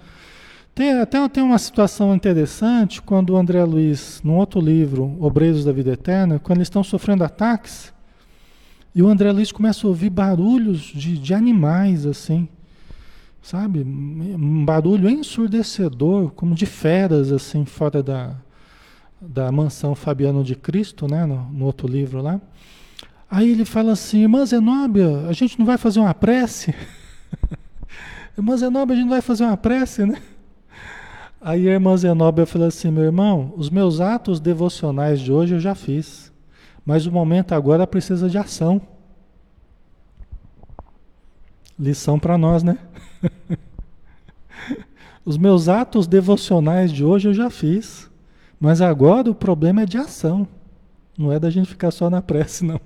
[0.75, 5.71] Tem, até tem uma situação interessante quando o André Luiz, num outro livro, Obreiros da
[5.71, 7.91] Vida Eterna, quando eles estão sofrendo ataques,
[8.93, 12.47] e o André Luiz começa a ouvir barulhos de, de animais, assim,
[13.41, 13.81] sabe?
[13.83, 18.35] Um barulho ensurdecedor, como de feras, assim, fora da,
[19.19, 21.25] da mansão Fabiano de Cristo, né?
[21.25, 22.39] No, no outro livro lá.
[23.29, 26.75] Aí ele fala assim, irmã Zenóbia, a gente não vai fazer uma prece?
[28.37, 30.21] irmã Zenóbia, a gente não vai fazer uma prece, né?
[31.43, 35.59] Aí a irmã Zenóbia falou assim: meu irmão, os meus atos devocionais de hoje eu
[35.59, 36.31] já fiz,
[36.85, 38.79] mas o momento agora precisa de ação.
[41.79, 42.77] Lição para nós, né?
[45.25, 48.09] os meus atos devocionais de hoje eu já fiz,
[48.59, 50.47] mas agora o problema é de ação,
[51.17, 52.79] não é da gente ficar só na prece, não.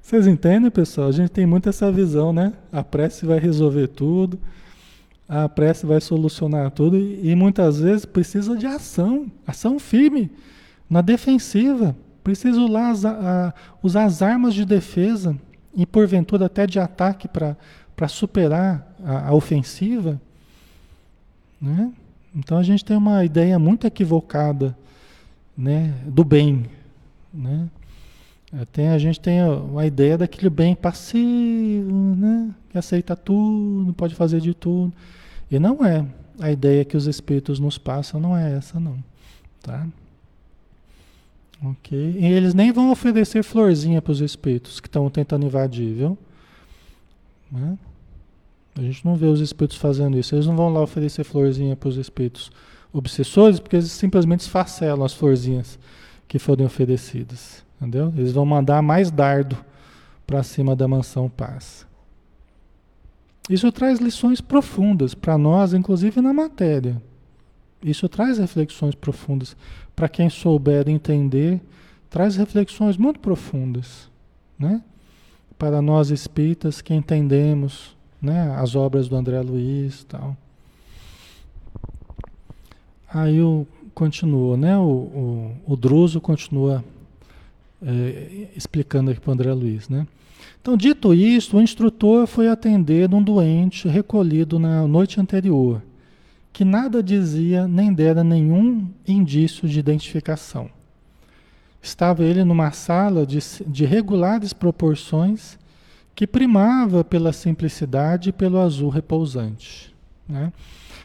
[0.00, 1.08] Vocês entendem, pessoal?
[1.08, 2.52] A gente tem muito essa visão, né?
[2.70, 4.38] A prece vai resolver tudo
[5.28, 10.30] a prece vai solucionar tudo e, muitas vezes precisa de ação, ação firme,
[10.88, 11.96] na defensiva.
[12.22, 13.02] Precisa usar as,
[13.82, 15.36] usar as armas de defesa
[15.74, 17.56] e porventura até de ataque para
[18.08, 20.20] superar a, a ofensiva.
[21.60, 21.92] Né?
[22.34, 24.76] Então a gente tem uma ideia muito equivocada
[25.56, 26.66] né, do bem.
[27.32, 27.68] Né?
[28.92, 32.54] A gente tem a, ideia daquele bem passivo, né?
[32.70, 34.92] que aceita tudo, pode fazer de tudo.
[35.50, 36.04] E não é.
[36.40, 38.98] A ideia que os espíritos nos passam não é essa, não.
[39.62, 39.86] Tá?
[41.64, 42.16] Ok?
[42.18, 46.18] E eles nem vão oferecer florzinha para os espíritos que estão tentando invadir, viu?
[47.54, 47.78] Né?
[48.76, 50.34] A gente não vê os espíritos fazendo isso.
[50.34, 52.50] Eles não vão lá oferecer florzinha para os espíritos
[52.92, 55.78] obsessores, porque eles simplesmente esfacelam as florzinhas
[56.26, 57.64] que forem oferecidas.
[57.80, 58.12] Entendeu?
[58.16, 59.56] Eles vão mandar mais dardo
[60.26, 61.86] para cima da mansão paz.
[63.48, 67.00] Isso traz lições profundas para nós, inclusive na matéria.
[67.82, 69.54] Isso traz reflexões profundas.
[69.94, 71.60] Para quem souber entender,
[72.08, 74.10] traz reflexões muito profundas.
[74.58, 74.82] Né?
[75.64, 80.36] Para nós espíritas que entendemos né, as obras do André Luiz tal.
[83.08, 84.76] Aí o, continua, né?
[84.76, 86.84] O, o, o Druso continua
[87.82, 90.06] é, explicando aqui para o André Luiz, né?
[90.60, 95.80] Então, dito isso, o instrutor foi atender um doente recolhido na noite anterior,
[96.52, 100.68] que nada dizia nem dera nenhum indício de identificação.
[101.84, 105.58] Estava ele numa sala de, de regulares proporções
[106.14, 109.94] que primava pela simplicidade e pelo azul repousante.
[110.28, 110.52] Né?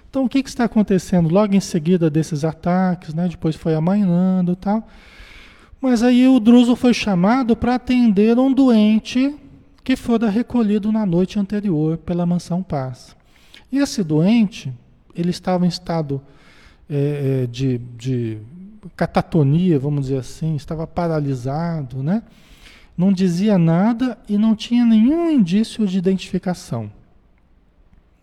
[0.10, 3.14] Então, o que, que, está acontecendo logo em seguida desses ataques?
[3.14, 3.28] Né?
[3.28, 4.88] Depois foi amainando e tal.
[5.82, 9.36] Mas aí o Druso foi chamado para atender um doente
[9.84, 13.16] que fora recolhido na noite anterior pela mansão Paz.
[13.72, 14.74] E esse doente,
[15.16, 16.22] ele estava em estado
[16.90, 18.40] é, de, de
[18.96, 22.24] catatonia, vamos dizer assim, estava paralisado, né?
[23.00, 26.92] Não dizia nada e não tinha nenhum indício de identificação.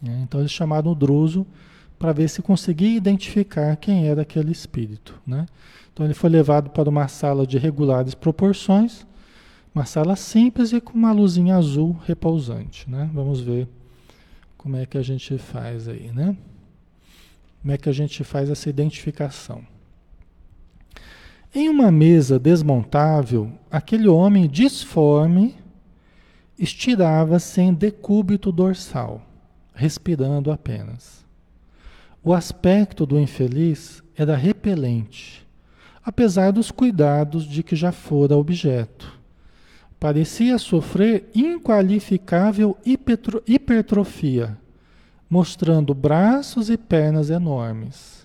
[0.07, 1.47] É, então eles chamaram o Druso
[1.99, 5.47] para ver se conseguia identificar quem era aquele espírito, né?
[5.91, 9.07] Então ele foi levado para uma sala de regulares proporções,
[9.75, 13.09] uma sala simples e com uma luzinha azul repousante, né?
[13.15, 13.67] Vamos ver
[14.59, 16.37] como é que a gente faz aí, né?
[17.63, 19.65] Como é que a gente faz essa identificação?
[21.57, 25.57] Em uma mesa desmontável, aquele homem disforme
[26.59, 29.23] estirava-se em decúbito dorsal,
[29.75, 31.25] respirando apenas.
[32.23, 35.47] O aspecto do infeliz era repelente
[36.07, 39.19] apesar dos cuidados de que já fora objeto.
[39.99, 42.79] Parecia sofrer inqualificável
[43.45, 44.57] hipertrofia,
[45.29, 48.25] mostrando braços e pernas enormes.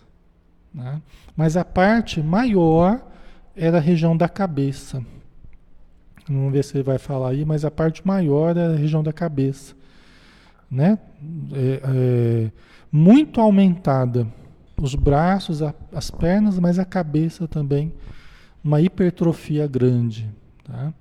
[0.71, 1.01] Né?
[1.35, 3.01] Mas a parte maior
[3.55, 5.05] era a região da cabeça.
[6.27, 9.11] Vamos ver se ele vai falar aí, mas a parte maior era a região da
[9.11, 9.75] cabeça.
[10.69, 10.97] Né?
[11.53, 12.51] É, é,
[12.91, 14.27] muito aumentada
[14.79, 17.93] os braços, a, as pernas, mas a cabeça também,
[18.63, 20.29] uma hipertrofia grande.
[20.63, 20.93] Tá?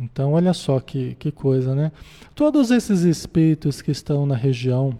[0.00, 1.92] Então, olha só que, que coisa, né?
[2.34, 4.98] Todos esses espíritos que estão na região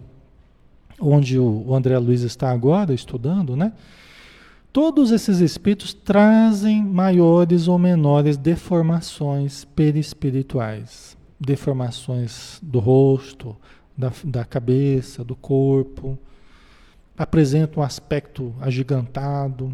[0.99, 3.73] onde o André Luiz está agora estudando, né?
[4.77, 13.57] Todos esses espíritos trazem maiores ou menores deformações perispirituais, deformações do rosto,
[13.97, 16.15] da, da cabeça, do corpo,
[17.17, 19.73] apresentam um aspecto agigantado.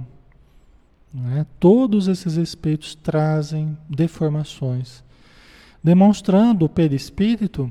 [1.14, 1.46] Né?
[1.60, 5.04] Todos esses espíritos trazem deformações,
[5.84, 7.70] demonstrando o perispírito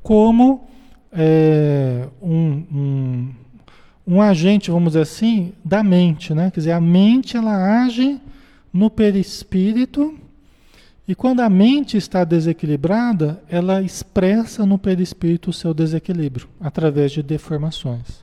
[0.00, 0.68] como
[1.10, 3.34] é, um, um,
[4.08, 6.32] um, agente, vamos dizer assim, da mente.
[6.32, 6.50] Né?
[6.50, 8.20] Quer dizer, a mente ela age
[8.72, 10.18] no perispírito
[11.08, 17.22] e quando a mente está desequilibrada, ela expressa no perispírito o seu desequilíbrio através de
[17.22, 18.22] deformações.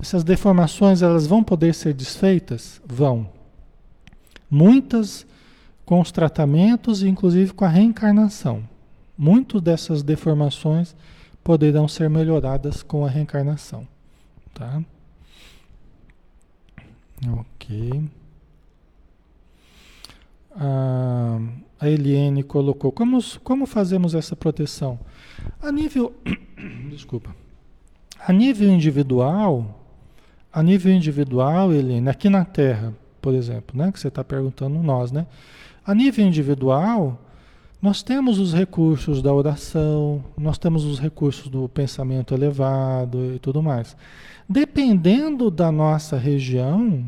[0.00, 2.80] Essas deformações elas vão poder ser desfeitas?
[2.86, 3.28] Vão.
[4.50, 5.26] Muitas
[5.84, 8.62] com os tratamentos inclusive com a reencarnação.
[9.16, 10.96] Muitas dessas deformações
[11.44, 13.86] poderão ser melhoradas com a reencarnação.
[14.56, 14.82] Tá?
[17.28, 18.08] Ok.
[20.50, 21.38] Ah,
[21.78, 22.90] a Eliane colocou.
[22.90, 24.98] Como, como fazemos essa proteção?
[25.60, 26.14] A nível.
[26.88, 27.36] Desculpa.
[28.18, 29.78] A nível individual,
[30.50, 33.92] a nível individual, Eliane, aqui na Terra, por exemplo, né?
[33.92, 35.26] Que você está perguntando nós, né?
[35.84, 37.20] A nível individual,
[37.80, 43.62] nós temos os recursos da oração, nós temos os recursos do pensamento elevado e tudo
[43.62, 43.96] mais.
[44.48, 47.04] Dependendo da nossa região,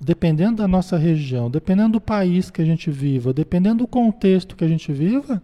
[0.00, 4.64] dependendo da nossa região, dependendo do país que a gente viva, dependendo do contexto que
[4.64, 5.42] a gente viva,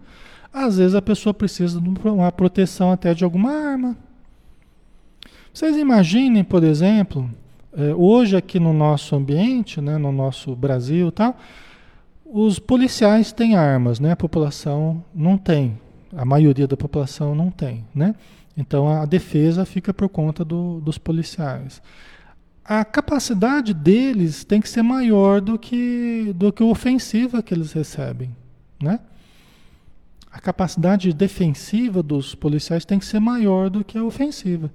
[0.52, 3.96] às vezes a pessoa precisa de uma proteção até de alguma arma.
[5.52, 7.28] Vocês imaginem, por exemplo,
[7.76, 11.36] eh, hoje aqui no nosso ambiente, né, no nosso Brasil tal,
[12.36, 14.12] os policiais têm armas, né?
[14.12, 15.78] A população não tem.
[16.16, 18.14] A maioria da população não tem, né?
[18.56, 21.80] Então a defesa fica por conta do, dos policiais
[22.64, 27.72] a capacidade deles tem que ser maior do que, do que a ofensiva que eles
[27.72, 28.34] recebem,
[28.82, 29.00] né?
[30.32, 34.72] A capacidade defensiva dos policiais tem que ser maior do que a ofensiva.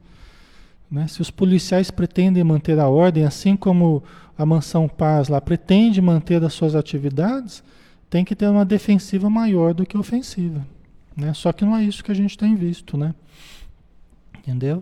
[0.89, 1.05] Né?
[1.07, 4.01] Se os policiais pretendem manter a ordem, assim como
[4.39, 7.61] a Mansão Paz lá pretende manter as suas atividades,
[8.09, 10.65] tem que ter uma defensiva maior do que ofensiva.
[11.13, 11.33] Né?
[11.33, 13.13] Só que não é isso que a gente tem visto, né?
[14.37, 14.81] Entendeu?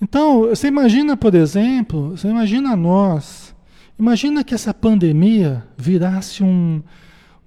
[0.00, 3.54] Então, você imagina, por exemplo, você imagina nós,
[3.98, 6.82] imagina que essa pandemia virasse um,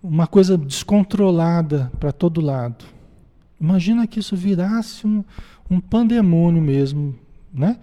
[0.04, 2.86] uma coisa descontrolada para todo lado.
[3.60, 5.24] Imagina que isso virasse um,
[5.72, 7.16] um pandemônio mesmo,
[7.52, 7.80] né?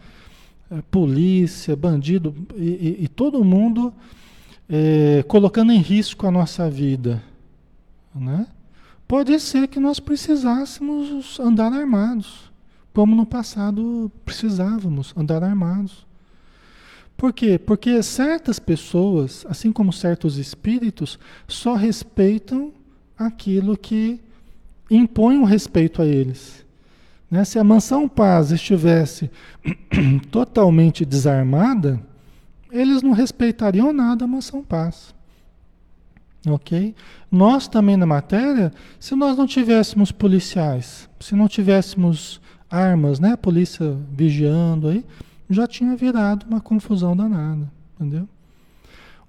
[0.73, 3.93] É, polícia, bandido e, e, e todo mundo
[4.67, 7.23] é, colocando em risco a nossa vida,
[8.15, 8.47] né?
[9.07, 12.51] Pode ser que nós precisássemos andar armados
[12.95, 16.07] como no passado precisávamos andar armados.
[17.17, 17.59] Por quê?
[17.59, 22.73] Porque certas pessoas, assim como certos espíritos, só respeitam
[23.17, 24.21] aquilo que
[24.91, 26.62] impõe o um respeito a eles.
[27.33, 27.47] Né?
[27.47, 29.31] Se a mansão paz estivesse
[30.31, 31.99] totalmente desarmada,
[32.71, 35.15] eles não respeitariam nada a mansão paz.
[36.47, 36.95] Ok?
[37.31, 38.71] Nós também na matéria,
[39.01, 42.39] se nós não tivéssemos policiais, se não tivéssemos
[42.71, 43.33] armas, né?
[43.33, 45.03] A polícia vigiando aí,
[45.49, 48.29] já tinha virado uma confusão danada, entendeu?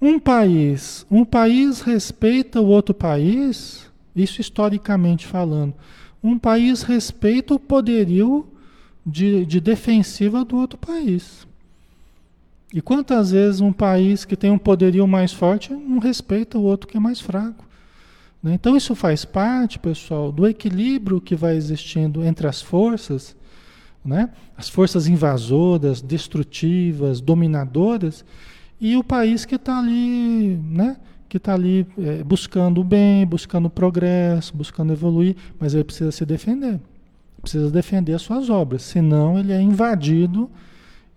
[0.02, 5.74] Um país, um país respeita o outro país, isso historicamente falando.
[6.24, 8.48] Um país respeita o poderio
[9.06, 11.46] de, de defensiva do outro país.
[12.74, 16.88] E quantas vezes um país que tem um poderio mais forte não respeita o outro
[16.88, 17.66] que é mais fraco?
[18.42, 18.54] Né?
[18.56, 23.36] Então isso faz parte, pessoal, do equilíbrio que vai existindo entre as forças,
[24.04, 24.30] né?
[24.58, 28.26] as forças invasoras, destrutivas, dominadoras,
[28.82, 30.98] e o país que está ali, né?
[31.34, 36.12] Que está ali é, buscando o bem, buscando o progresso, buscando evoluir, mas ele precisa
[36.12, 36.80] se defender,
[37.42, 40.48] precisa defender as suas obras, senão ele é invadido.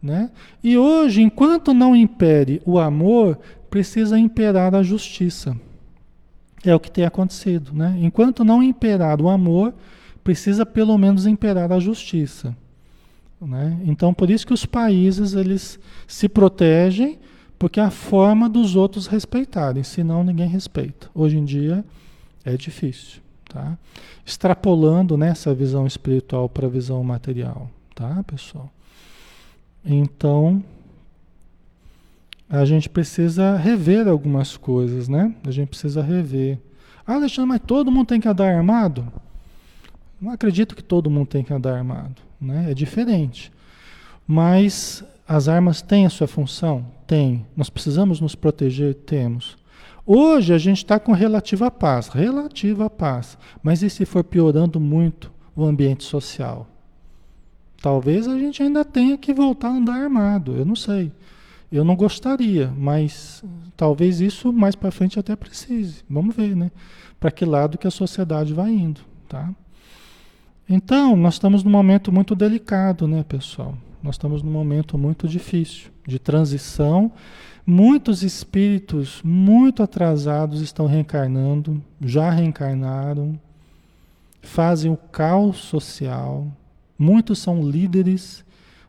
[0.02, 0.30] Né?
[0.64, 3.38] E hoje, enquanto não impere o amor,
[3.68, 5.54] precisa imperar a justiça.
[6.64, 7.74] É o que tem acontecido.
[7.74, 7.98] Né?
[8.00, 9.74] Enquanto não imperar o amor,
[10.24, 12.56] precisa pelo menos imperar a justiça.
[13.38, 13.78] Né?
[13.84, 17.18] Então, por isso que os países eles se protegem,
[17.58, 21.08] porque é a forma dos outros respeitarem, senão ninguém respeita.
[21.14, 21.84] Hoje em dia
[22.44, 23.20] é difícil.
[23.48, 23.78] Tá?
[24.24, 27.70] Extrapolando nessa né, visão espiritual para a visão material.
[27.94, 28.70] Tá, pessoal?
[29.84, 30.62] Então,
[32.50, 35.34] a gente precisa rever algumas coisas, né?
[35.44, 36.58] A gente precisa rever.
[37.06, 39.10] Ah, Alexandre, mas todo mundo tem que andar armado?
[40.20, 42.70] Não acredito que todo mundo tem que andar armado, né?
[42.70, 43.52] É diferente.
[44.26, 46.95] Mas as armas têm a sua função?
[47.06, 47.46] Tem.
[47.56, 48.94] Nós precisamos nos proteger?
[48.94, 49.56] Temos.
[50.04, 53.36] Hoje a gente está com relativa paz, relativa paz.
[53.62, 56.66] Mas e se for piorando muito o ambiente social?
[57.80, 61.12] Talvez a gente ainda tenha que voltar a andar armado, eu não sei.
[61.70, 63.44] Eu não gostaria, mas
[63.76, 66.04] talvez isso mais para frente até precise.
[66.08, 66.70] Vamos ver, né?
[67.18, 69.52] Para que lado que a sociedade vai indo, tá?
[70.68, 73.76] Então, nós estamos num momento muito delicado, né, pessoal?
[74.02, 77.12] Nós estamos num momento muito difícil de transição.
[77.66, 83.38] Muitos espíritos muito atrasados estão reencarnando, já reencarnaram,
[84.42, 86.46] fazem o caos social.
[86.98, 88.44] Muitos são líderes,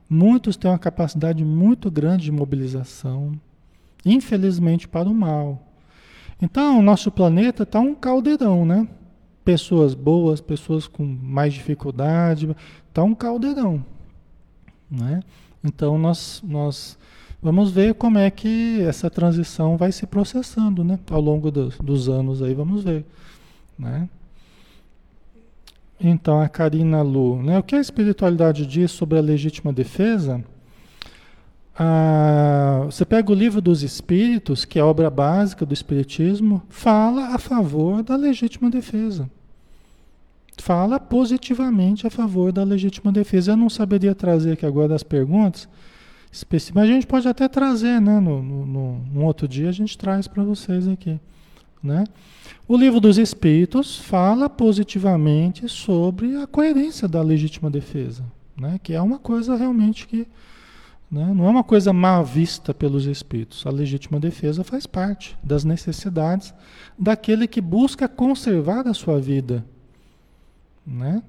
[0.09, 3.33] muitos têm uma capacidade muito grande de mobilização,
[4.05, 5.63] infelizmente para o mal.
[6.39, 8.87] Então, o nosso planeta está um caldeirão, né?
[9.43, 12.55] Pessoas boas, pessoas com mais dificuldade,
[12.89, 13.83] está um caldeirão.
[14.89, 15.21] Né?
[15.63, 16.97] Então nós, nós
[17.41, 20.99] vamos ver como é que essa transição vai se processando né?
[21.09, 23.05] ao longo do, dos anos aí, vamos ver.
[23.77, 24.07] Né?
[25.99, 27.59] Então a Karina Lu, né?
[27.59, 30.43] o que a espiritualidade diz sobre a legítima defesa?
[31.79, 37.35] Ah, você pega o livro dos Espíritos, que é a obra básica do Espiritismo, fala
[37.35, 39.29] a favor da legítima defesa
[40.67, 43.53] fala positivamente a favor da legítima defesa.
[43.53, 45.65] Eu não saberia trazer aqui agora as perguntas,
[46.73, 48.19] mas a gente pode até trazer, né?
[48.19, 51.17] No, no, no um outro dia a gente traz para vocês aqui.
[51.81, 52.03] Né?
[52.67, 58.25] O livro dos Espíritos fala positivamente sobre a coerência da legítima defesa,
[58.59, 58.77] né?
[58.83, 60.27] que é uma coisa realmente que
[61.09, 61.33] né?
[61.33, 63.65] não é uma coisa mal vista pelos Espíritos.
[63.65, 66.53] A legítima defesa faz parte das necessidades
[66.99, 69.63] daquele que busca conservar a sua vida
[70.87, 71.21] né?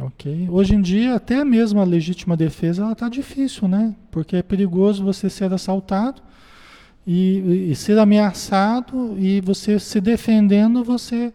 [0.00, 0.48] Ok.
[0.50, 3.94] Hoje em dia, até mesmo a legítima defesa ela está difícil, né?
[4.10, 6.20] Porque é perigoso você ser assaltado
[7.06, 11.32] e, e, ser ameaçado e você se defendendo, você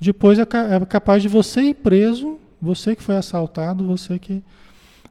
[0.00, 4.42] depois é, é capaz de você ir preso, você que foi assaltado, você que,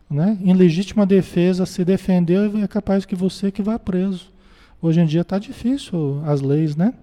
[0.10, 0.38] né?
[0.42, 4.30] Em legítima defesa se defender é capaz que você que vá preso.
[4.82, 6.94] Hoje em dia está difícil as leis, né?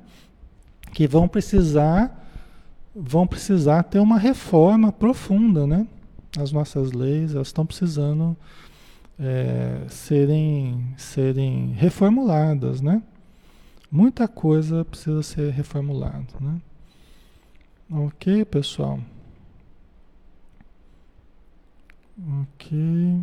[0.92, 2.25] Que vão precisar
[2.98, 5.86] vão precisar ter uma reforma profunda, né?
[6.38, 8.34] As nossas leis, elas estão precisando
[9.18, 13.02] é, serem, serem reformuladas, né?
[13.90, 16.58] Muita coisa precisa ser reformulada, né?
[17.90, 18.98] Ok, pessoal?
[22.42, 23.20] Ok.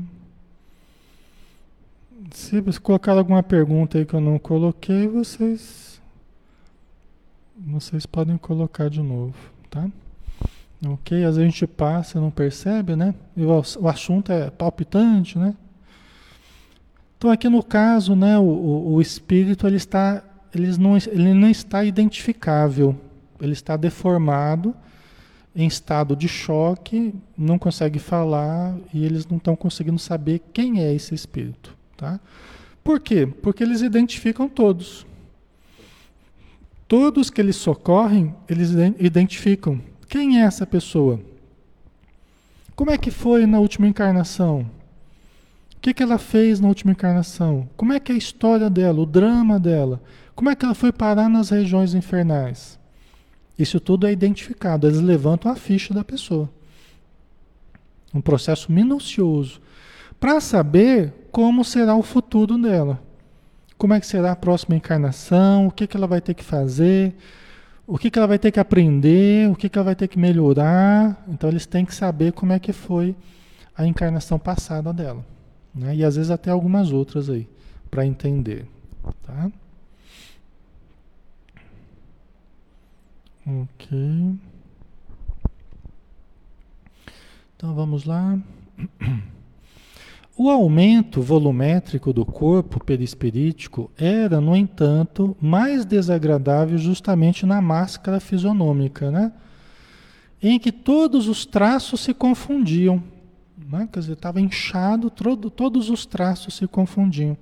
[2.32, 5.99] Se vocês colocaram alguma pergunta aí que eu não coloquei, vocês
[7.55, 9.89] vocês podem colocar de novo tá?
[10.86, 11.17] Ok?
[11.24, 13.15] Às vezes a gente passa e não percebe, né?
[13.36, 15.55] E o, o assunto é palpitante, né?
[17.17, 20.21] Então aqui no caso, né, o, o, o espírito ele está,
[20.53, 22.99] ele não, ele não está identificável,
[23.39, 24.76] ele está deformado,
[25.55, 30.93] em estado de choque, não consegue falar e eles não estão conseguindo saber quem é
[30.93, 32.19] esse espírito, tá?
[32.84, 33.26] Por quê?
[33.26, 35.05] Porque eles identificam todos.
[36.94, 38.70] Todos que eles socorrem, eles
[39.00, 41.20] identificam quem é essa pessoa.
[42.76, 44.70] Como é que foi na última encarnação?
[45.76, 47.68] O que, que ela fez na última encarnação?
[47.76, 50.04] Como é que é a história dela, o drama dela?
[50.36, 52.78] Como é que ela foi parar nas regiões infernais?
[53.58, 56.48] Isso tudo é identificado, eles levantam a ficha da pessoa.
[58.14, 59.60] Um processo minucioso
[60.20, 63.02] para saber como será o futuro dela
[63.84, 67.13] como é que será a próxima encarnação, o que, que ela vai ter que fazer,
[67.86, 70.17] o que, que ela vai ter que aprender, o que, que ela vai ter que
[70.17, 71.21] melhorar.
[71.27, 73.13] Então eles têm que saber como é que foi
[73.75, 75.25] a encarnação passada dela.
[75.75, 75.97] Né?
[75.97, 77.45] E às vezes até algumas outras aí,
[77.91, 78.65] para entender.
[79.21, 79.51] Tá?
[83.45, 84.38] Ok.
[87.57, 88.39] Então vamos lá.
[90.36, 99.11] O aumento volumétrico do corpo perispirítico era, no entanto, mais desagradável justamente na máscara fisionômica,
[99.11, 99.31] né?
[100.41, 103.01] em que todos os traços se confundiam.
[103.69, 103.88] Né?
[103.91, 107.38] Quer dizer, estava inchado, todo, todos os traços se confundiam.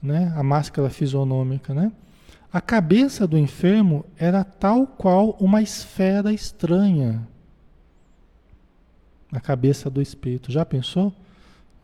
[0.00, 0.32] Né?
[0.36, 1.74] A máscara fisionômica.
[1.74, 1.90] Né?
[2.52, 7.26] A cabeça do enfermo era tal qual uma esfera estranha.
[9.32, 10.52] A cabeça do espírito.
[10.52, 11.12] Já pensou?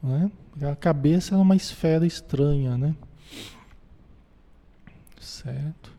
[0.02, 0.30] Né?
[0.62, 2.94] A cabeça é uma esfera estranha, né?
[5.20, 5.92] Certo.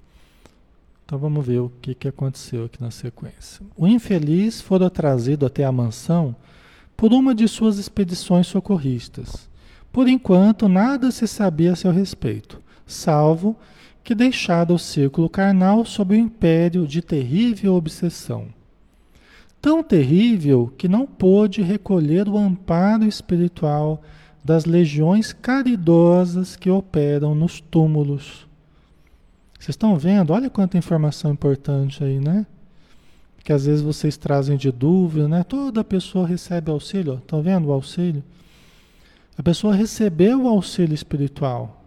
[1.05, 3.65] Então vamos ver o que, que aconteceu aqui na sequência.
[3.75, 6.35] O infeliz fora trazido até a mansão
[6.95, 9.49] por uma de suas expedições socorristas.
[9.91, 13.57] Por enquanto, nada se sabia a seu respeito, salvo
[14.03, 18.47] que deixara o círculo carnal sob o império de terrível obsessão.
[19.61, 24.01] Tão terrível que não pôde recolher o amparo espiritual
[24.43, 28.47] das legiões caridosas que operam nos túmulos.
[29.59, 30.33] Vocês estão vendo?
[30.33, 32.47] Olha quanta informação importante aí, né?
[33.43, 35.43] Que às vezes vocês trazem de dúvida, né?
[35.43, 38.23] Toda pessoa recebe auxílio, estão vendo o auxílio?
[39.37, 41.83] A pessoa recebeu o auxílio espiritual.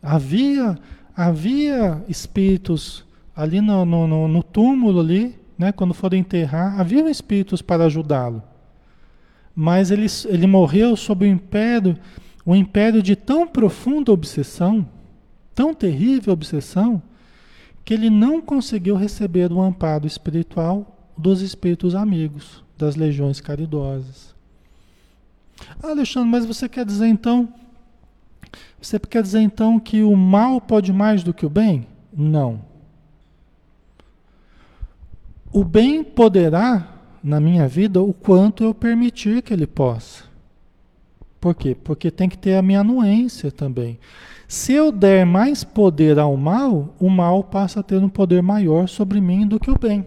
[0.00, 0.78] Havia,
[1.16, 3.04] havia espíritos
[3.34, 5.70] ali no, no, no túmulo ali, né?
[5.70, 8.42] Quando foram enterrar, havia espíritos para ajudá-lo
[9.54, 11.94] mas ele, ele morreu sob o império,
[12.46, 14.88] o império de tão profunda obsessão,
[15.54, 17.02] tão terrível obsessão,
[17.84, 24.34] que ele não conseguiu receber o amparo espiritual dos espíritos amigos, das legiões caridosas.
[25.82, 27.52] Ah, Alexandre, mas você quer dizer então,
[28.80, 31.86] você quer dizer então que o mal pode mais do que o bem?
[32.16, 32.69] Não.
[35.52, 40.24] O bem poderá na minha vida o quanto eu permitir que ele possa.
[41.40, 41.74] Por quê?
[41.74, 43.98] Porque tem que ter a minha anuência também.
[44.46, 48.88] Se eu der mais poder ao mal, o mal passa a ter um poder maior
[48.88, 50.04] sobre mim do que o bem.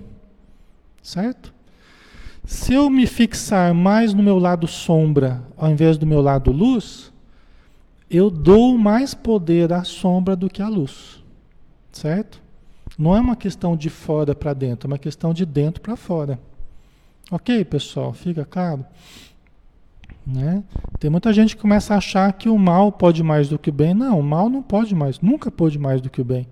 [1.02, 1.54] Certo?
[2.46, 7.12] Se eu me fixar mais no meu lado sombra ao invés do meu lado luz,
[8.10, 11.24] eu dou mais poder à sombra do que à luz.
[11.92, 12.43] Certo?
[12.98, 16.40] Não é uma questão de fora para dentro, é uma questão de dentro para fora.
[17.32, 18.86] Ok, pessoal, fica claro?
[20.26, 20.64] Né?
[21.00, 23.74] Tem muita gente que começa a achar que o mal pode mais do que o
[23.74, 23.94] bem.
[23.94, 26.48] Não, o mal não pode mais, nunca pode mais do que o bem.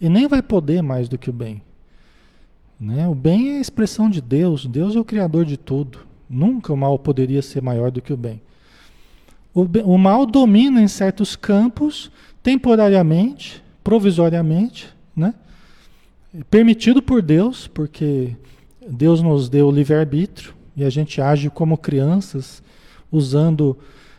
[0.00, 1.62] E nem vai poder mais do que o bem.
[2.78, 3.08] Né?
[3.08, 6.00] O bem é a expressão de Deus, Deus é o criador de tudo.
[6.30, 8.40] Nunca o mal poderia ser maior do que o bem.
[9.52, 12.12] O, bem, o mal domina em certos campos,
[12.42, 15.34] temporariamente, provisoriamente, né?
[16.50, 18.36] Permitido por Deus, porque
[18.88, 22.62] Deus nos deu livre-arbítrio e a gente age como crianças,
[23.10, 23.76] usando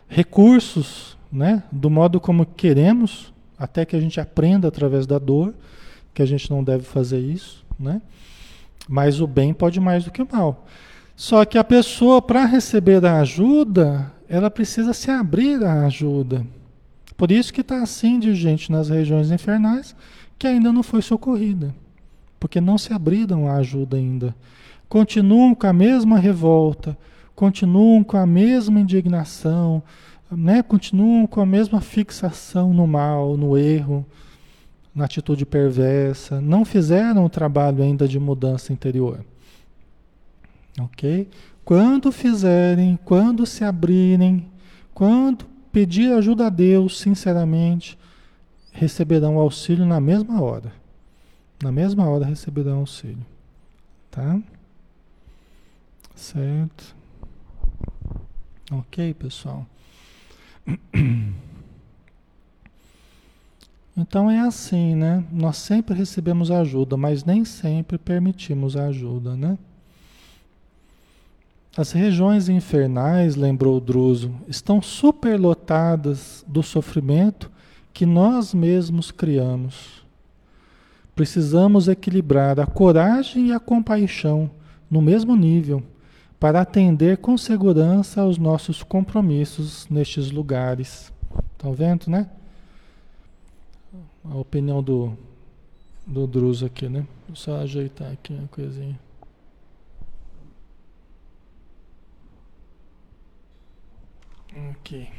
[0.07, 5.53] recursos, né, do modo como queremos, até que a gente aprenda através da dor,
[6.13, 8.01] que a gente não deve fazer isso, né?
[8.87, 10.65] Mas o bem pode mais do que o mal.
[11.15, 16.45] Só que a pessoa, para receber a ajuda, ela precisa se abrir à ajuda.
[17.15, 19.95] Por isso que está assim de gente nas regiões infernais
[20.37, 21.75] que ainda não foi socorrida.
[22.39, 24.35] Porque não se abriram à ajuda ainda
[24.89, 26.97] continuam com a mesma revolta,
[27.35, 29.83] continuam com a mesma indignação,
[30.31, 30.63] né?
[30.63, 34.03] continuam com a mesma fixação no mal, no erro,
[34.93, 39.23] na atitude perversa, não fizeram o trabalho ainda de mudança interior.
[40.81, 41.29] Ok?
[41.63, 44.47] Quando fizerem, quando se abrirem,
[44.91, 47.97] quando pedir ajuda a Deus, sinceramente,
[48.71, 50.73] receberão auxílio na mesma hora.
[51.61, 53.25] Na mesma hora receberão auxílio.
[54.09, 54.41] Tá?
[56.15, 56.95] Certo.
[58.71, 59.65] Ok, pessoal.
[64.01, 65.25] Então é assim, né?
[65.29, 69.57] Nós sempre recebemos ajuda, mas nem sempre permitimos a ajuda, né?
[71.75, 77.51] As regiões infernais, lembrou Druso, estão superlotadas do sofrimento
[77.93, 80.05] que nós mesmos criamos.
[81.19, 84.49] Precisamos equilibrar a coragem e a compaixão
[84.89, 85.83] no mesmo nível
[86.39, 91.11] para atender com segurança aos nossos compromissos nestes lugares.
[91.51, 92.29] Estão vendo, né?
[94.23, 95.11] A opinião do,
[96.07, 97.05] do Druso aqui, né?
[97.27, 98.97] Vou só ajeitar aqui uma coisinha.
[104.71, 105.09] Aqui.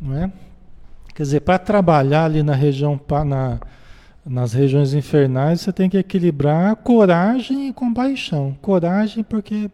[0.00, 0.32] Não é?
[1.12, 3.58] Quer dizer, para trabalhar ali na região, na,
[4.28, 8.56] nas regiões infernais, você tem que equilibrar coragem e compaixão.
[8.60, 9.70] Coragem porque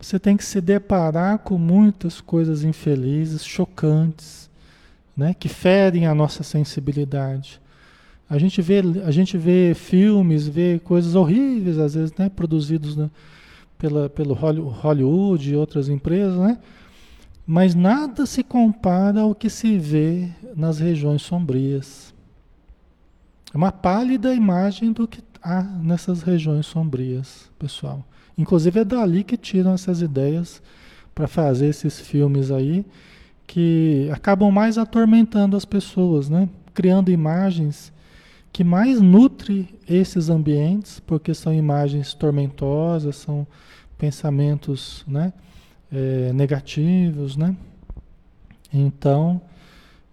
[0.00, 4.50] você tem que se deparar com muitas coisas infelizes, chocantes,
[5.16, 7.60] né, que ferem a nossa sensibilidade.
[8.28, 13.10] A gente vê, a gente vê filmes, vê coisas horríveis, às vezes, né, produzidos né,
[13.78, 16.58] pela, pelo Hollywood e outras empresas, né?
[17.46, 22.13] Mas nada se compara ao que se vê nas regiões sombrias.
[23.54, 28.04] É uma pálida imagem do que há nessas regiões sombrias, pessoal.
[28.36, 30.60] Inclusive é dali que tiram essas ideias
[31.14, 32.84] para fazer esses filmes aí
[33.46, 36.48] que acabam mais atormentando as pessoas, né?
[36.74, 37.92] Criando imagens
[38.52, 43.46] que mais nutre esses ambientes, porque são imagens tormentosas, são
[43.96, 45.32] pensamentos né,
[45.92, 47.56] é, negativos, né?
[48.72, 49.40] Então,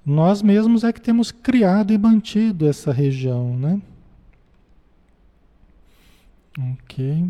[0.05, 3.81] nós mesmos é que temos criado e mantido essa região, né?
[6.59, 7.25] Ok.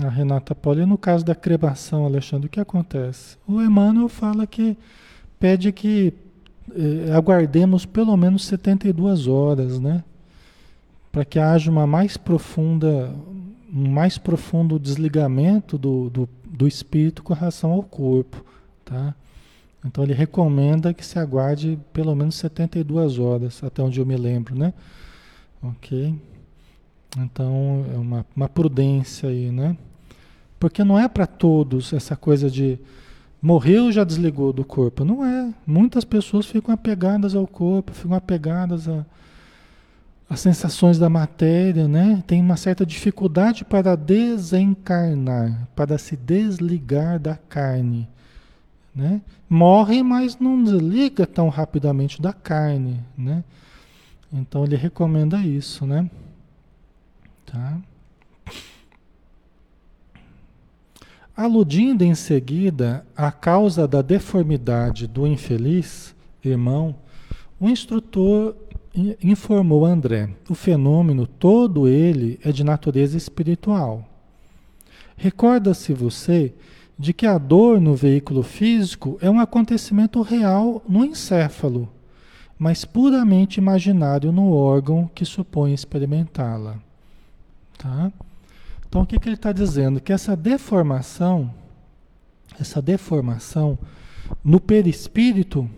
[0.00, 3.38] A Renata Pauli, no caso da cremação, Alexandre, o que acontece?
[3.46, 4.76] O Emmanuel fala que
[5.38, 6.12] pede que
[6.74, 10.02] eh, aguardemos pelo menos 72 horas, né?
[11.12, 13.14] Para que haja uma mais profunda,
[13.72, 18.44] um mais profundo desligamento do, do, do espírito com relação ao corpo,
[18.84, 19.14] tá?
[19.86, 24.56] Então ele recomenda que se aguarde pelo menos 72 horas, até onde eu me lembro,
[24.56, 24.74] né?
[25.62, 26.14] Ok?
[27.16, 29.76] Então é uma, uma prudência aí, né?
[30.58, 32.78] Porque não é para todos essa coisa de
[33.40, 35.04] morreu já desligou do corpo.
[35.04, 35.54] Não é.
[35.64, 39.06] Muitas pessoas ficam apegadas ao corpo, ficam apegadas a,
[40.28, 42.24] às sensações da matéria, né?
[42.26, 48.08] Tem uma certa dificuldade para desencarnar, para se desligar da carne.
[48.96, 49.20] Né?
[49.46, 53.44] Morre, mas não desliga tão rapidamente da carne, né?
[54.32, 56.10] Então ele recomenda isso, né?
[57.44, 57.78] Tá?
[61.36, 66.94] Aludindo em seguida à causa da deformidade do infeliz irmão,
[67.60, 68.56] o instrutor
[69.22, 74.08] informou André: o fenômeno todo ele é de natureza espiritual.
[75.16, 76.54] Recorda-se você
[76.98, 81.88] de que a dor no veículo físico é um acontecimento real no encéfalo,
[82.58, 86.78] mas puramente imaginário no órgão que supõe experimentá-la.
[87.76, 88.10] Tá?
[88.88, 90.00] Então o que, que ele está dizendo?
[90.00, 91.52] Que essa deformação,
[92.58, 93.78] essa deformação
[94.42, 95.68] no perispírito,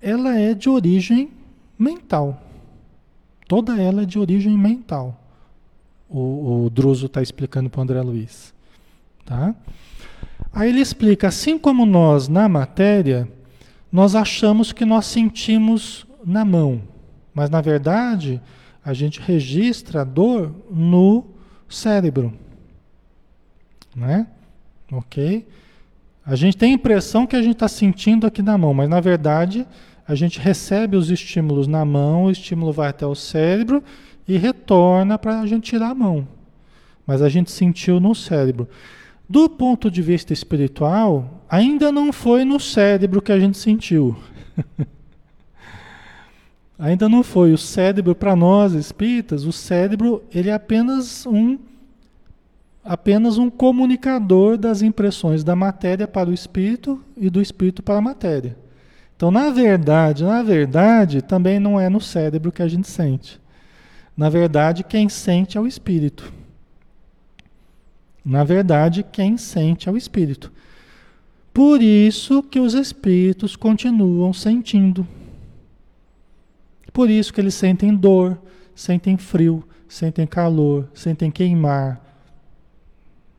[0.00, 1.32] ela é de origem
[1.76, 2.40] mental.
[3.48, 5.20] Toda ela é de origem mental.
[6.08, 8.54] O, o Druso está explicando para o André Luiz.
[9.24, 9.54] Tá?
[10.54, 13.28] Aí ele explica, assim como nós na matéria,
[13.90, 16.82] nós achamos que nós sentimos na mão,
[17.34, 18.40] mas na verdade
[18.84, 21.24] a gente registra a dor no
[21.68, 22.32] cérebro.
[23.96, 24.26] Né?
[24.92, 25.46] Ok?
[26.24, 29.00] A gente tem a impressão que a gente está sentindo aqui na mão, mas na
[29.00, 29.66] verdade
[30.06, 33.82] a gente recebe os estímulos na mão, o estímulo vai até o cérebro
[34.26, 36.26] e retorna para a gente tirar a mão.
[37.06, 38.68] Mas a gente sentiu no cérebro.
[39.28, 44.16] Do ponto de vista espiritual, ainda não foi no cérebro que a gente sentiu.
[46.78, 47.52] ainda não foi.
[47.52, 51.58] O cérebro, para nós espíritas, o cérebro ele é apenas um
[52.84, 58.02] apenas um comunicador das impressões da matéria para o espírito e do espírito para a
[58.02, 58.58] matéria.
[59.16, 63.40] Então, na verdade, na verdade, também não é no cérebro que a gente sente.
[64.14, 66.30] Na verdade, quem sente é o espírito.
[68.24, 70.50] Na verdade, quem sente é o espírito.
[71.52, 75.06] Por isso que os espíritos continuam sentindo.
[76.92, 78.38] Por isso que eles sentem dor,
[78.74, 82.00] sentem frio, sentem calor, sentem queimar,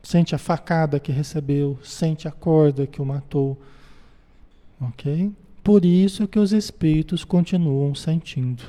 [0.04, 3.60] sente a facada que recebeu, sente a corda que o matou.
[4.80, 5.32] OK?
[5.64, 8.64] Por isso que os espíritos continuam sentindo.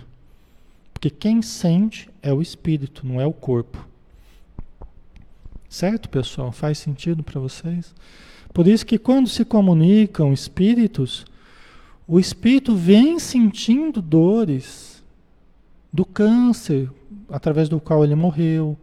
[0.92, 3.86] Porque quem sente é o espírito, não é o corpo.
[5.76, 6.52] Certo, pessoal?
[6.52, 7.94] Faz sentido para vocês?
[8.54, 11.26] Por isso que quando se comunicam espíritos,
[12.08, 15.04] o espírito vem sentindo dores
[15.92, 16.90] do câncer
[17.28, 18.74] através do qual ele morreu,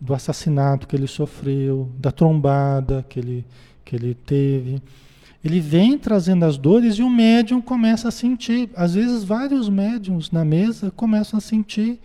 [0.00, 3.44] do assassinato que ele sofreu, da trombada que ele,
[3.84, 4.82] que ele teve.
[5.44, 8.68] Ele vem trazendo as dores e o médium começa a sentir.
[8.74, 12.00] Às vezes, vários médiums na mesa começam a sentir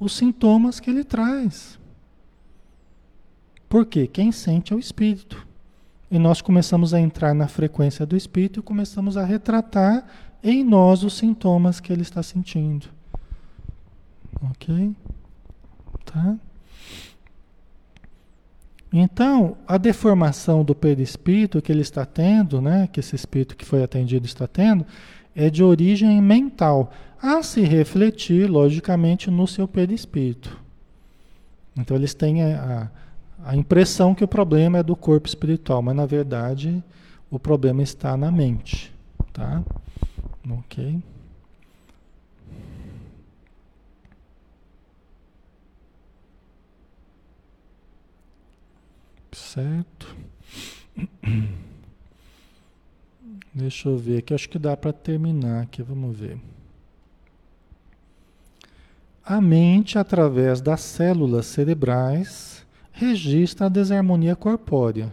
[0.00, 1.81] os sintomas que ele traz.
[3.72, 5.46] Porque quem sente é o espírito.
[6.10, 10.04] E nós começamos a entrar na frequência do espírito e começamos a retratar
[10.44, 12.88] em nós os sintomas que ele está sentindo.
[14.42, 14.94] Ok?
[16.04, 16.36] Tá?
[18.92, 23.82] Então, a deformação do perispírito que ele está tendo, né, que esse espírito que foi
[23.82, 24.84] atendido está tendo,
[25.34, 26.92] é de origem mental,
[27.22, 30.60] a se refletir, logicamente, no seu perispírito.
[31.74, 33.02] Então, eles têm a, a
[33.56, 36.82] impressão que o problema é do corpo espiritual, mas na verdade
[37.30, 38.92] o problema está na mente,
[39.32, 39.62] tá?
[40.48, 41.02] Ok.
[49.32, 50.16] Certo.
[53.54, 56.38] Deixa eu ver aqui, acho que dá para terminar aqui, vamos ver.
[59.24, 62.51] a mente, através das células cerebrais,
[62.92, 65.12] registra a desarmonia corpórea,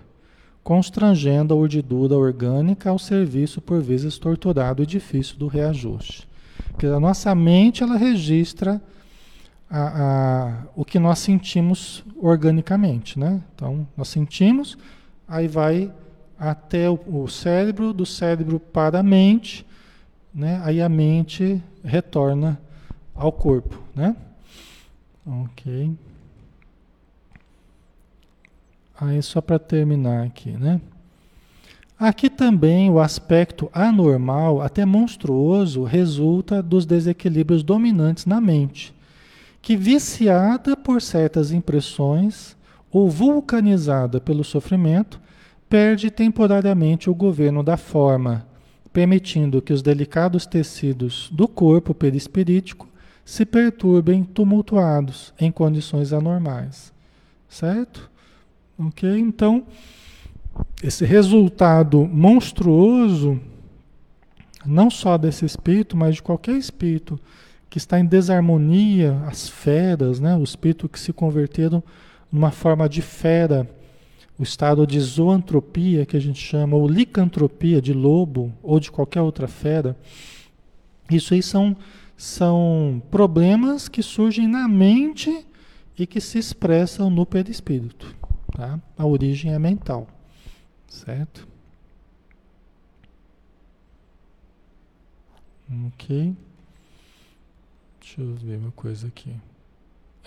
[0.63, 6.27] constrangendo a urdidura orgânica ao serviço, por vezes torturado e difícil, do reajuste.
[6.71, 8.81] Porque a nossa mente, ela registra
[9.69, 13.41] a, a, o que nós sentimos organicamente, né?
[13.55, 14.77] Então, nós sentimos,
[15.27, 15.91] aí vai
[16.37, 19.65] até o, o cérebro, do cérebro para a mente,
[20.33, 20.61] né?
[20.63, 22.59] Aí a mente retorna
[23.15, 24.15] ao corpo, né?
[25.25, 25.95] Ok.
[28.99, 30.81] Aí só para terminar aqui, né?
[31.97, 38.93] Aqui também o aspecto anormal, até monstruoso, resulta dos desequilíbrios dominantes na mente,
[39.61, 42.55] que viciada por certas impressões
[42.91, 45.19] ou vulcanizada pelo sofrimento,
[45.69, 48.45] perde temporariamente o governo da forma,
[48.91, 52.87] permitindo que os delicados tecidos do corpo perispirítico
[53.23, 56.91] se perturbem tumultuados em condições anormais.
[57.47, 58.08] Certo?
[58.79, 59.09] Ok?
[59.19, 59.65] Então,
[60.81, 63.39] esse resultado monstruoso,
[64.65, 67.19] não só desse espírito, mas de qualquer espírito
[67.69, 70.35] que está em desarmonia, as feras, né?
[70.35, 71.83] o espírito que se converteram
[72.31, 73.69] numa forma de fera,
[74.37, 79.21] o estado de zoantropia, que a gente chama, ou licantropia, de lobo, ou de qualquer
[79.21, 79.95] outra fera,
[81.11, 81.75] isso aí são
[82.19, 85.45] são problemas que surgem na mente
[85.97, 88.13] e que se expressam no perispírito.
[88.55, 88.79] Tá?
[88.97, 90.07] A origem é mental,
[90.87, 91.47] certo?
[95.87, 96.35] Ok.
[97.99, 99.33] Deixa eu ver uma coisa aqui.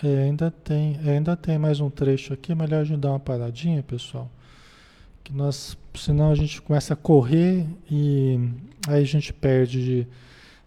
[0.01, 3.83] É, ainda tem, ainda tem mais um trecho aqui, melhor a gente dar uma paradinha,
[3.83, 4.29] pessoal.
[5.23, 8.37] Que nós, senão a gente começa a correr e
[8.87, 10.07] aí a gente perde de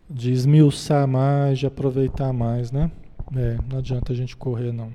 [0.09, 2.91] de esmiuçar mais, de aproveitar mais, né?
[3.35, 4.93] É, não adianta a gente correr não.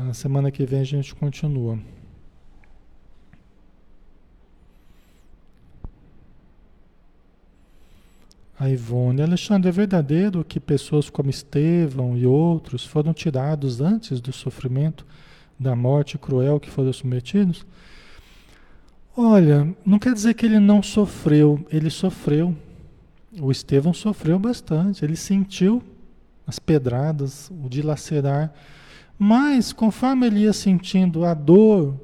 [0.00, 1.76] A semana que vem a gente continua.
[8.56, 14.32] A Ivone, Alexandre, é verdadeiro que pessoas como Estevão e outros foram tirados antes do
[14.32, 15.04] sofrimento,
[15.58, 17.66] da morte cruel que foram submetidos?
[19.16, 22.56] Olha, não quer dizer que ele não sofreu, ele sofreu,
[23.40, 25.82] o Estevão sofreu bastante, ele sentiu
[26.46, 28.54] as pedradas, o dilacerar,
[29.18, 31.94] mas conforme ele ia sentindo a dor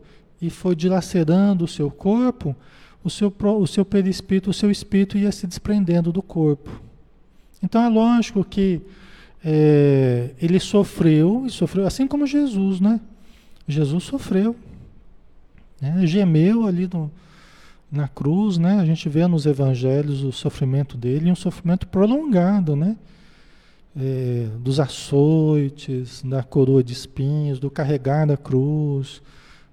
[0.42, 2.56] e foi dilacerando o seu corpo,
[3.04, 6.70] o seu, o seu perispírito, o seu espírito ia se desprendendo do corpo.
[7.62, 8.80] Então é lógico que
[9.44, 12.98] é, ele sofreu, e sofreu assim como Jesus, né?
[13.68, 14.56] Jesus sofreu,
[15.80, 16.06] né?
[16.06, 17.10] gemeu ali no,
[17.92, 18.80] na cruz, né?
[18.80, 22.96] A gente vê nos evangelhos o sofrimento dele, um sofrimento prolongado, né?
[23.96, 29.22] É, dos açoites, da coroa de espinhos, do carregar da cruz,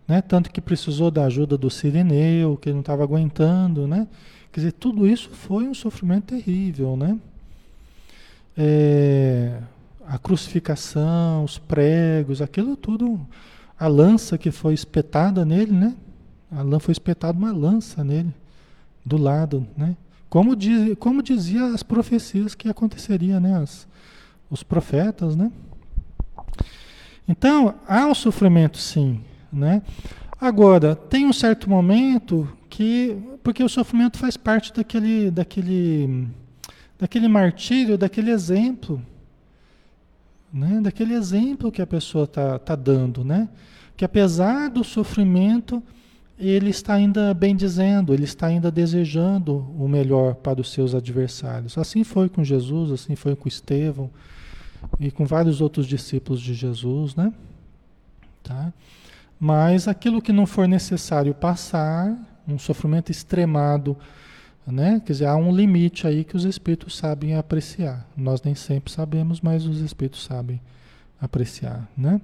[0.08, 0.22] né?
[0.22, 4.08] Tanto que precisou da ajuda do Sirineu, que ele não estava aguentando, né?
[4.52, 7.18] Quer dizer, tudo isso foi um sofrimento terrível, né?
[8.58, 9.60] É,
[10.06, 13.20] a crucificação, os pregos, aquilo tudo,
[13.80, 15.96] a lança que foi espetada nele, né?
[16.52, 18.34] A lã foi espetada uma lança nele,
[19.06, 19.96] do lado, né?
[20.32, 23.58] Como, diz, como dizia as profecias que aconteceria, né?
[23.58, 23.86] As,
[24.50, 25.52] os profetas, né?
[27.28, 29.20] Então, há o sofrimento sim,
[29.52, 29.82] né?
[30.40, 36.30] Agora, tem um certo momento que, porque o sofrimento faz parte daquele, daquele,
[36.98, 39.06] daquele martírio, daquele exemplo,
[40.54, 40.80] né?
[40.80, 43.50] Daquele exemplo que a pessoa está tá dando, né?
[43.98, 45.84] Que apesar do sofrimento,
[46.50, 51.78] ele está ainda bem dizendo, ele está ainda desejando o melhor para os seus adversários.
[51.78, 54.10] Assim foi com Jesus, assim foi com Estevão
[55.00, 57.32] e com vários outros discípulos de Jesus, né?
[58.44, 58.74] Tá?
[59.40, 62.16] Mas aquilo que não for necessário passar,
[62.48, 63.96] um sofrimento extremado,
[64.66, 65.02] né?
[65.06, 68.08] Quer dizer, há um limite aí que os espíritos sabem apreciar.
[68.18, 70.60] Nós nem sempre sabemos, mas os espíritos sabem
[71.20, 72.20] apreciar, né?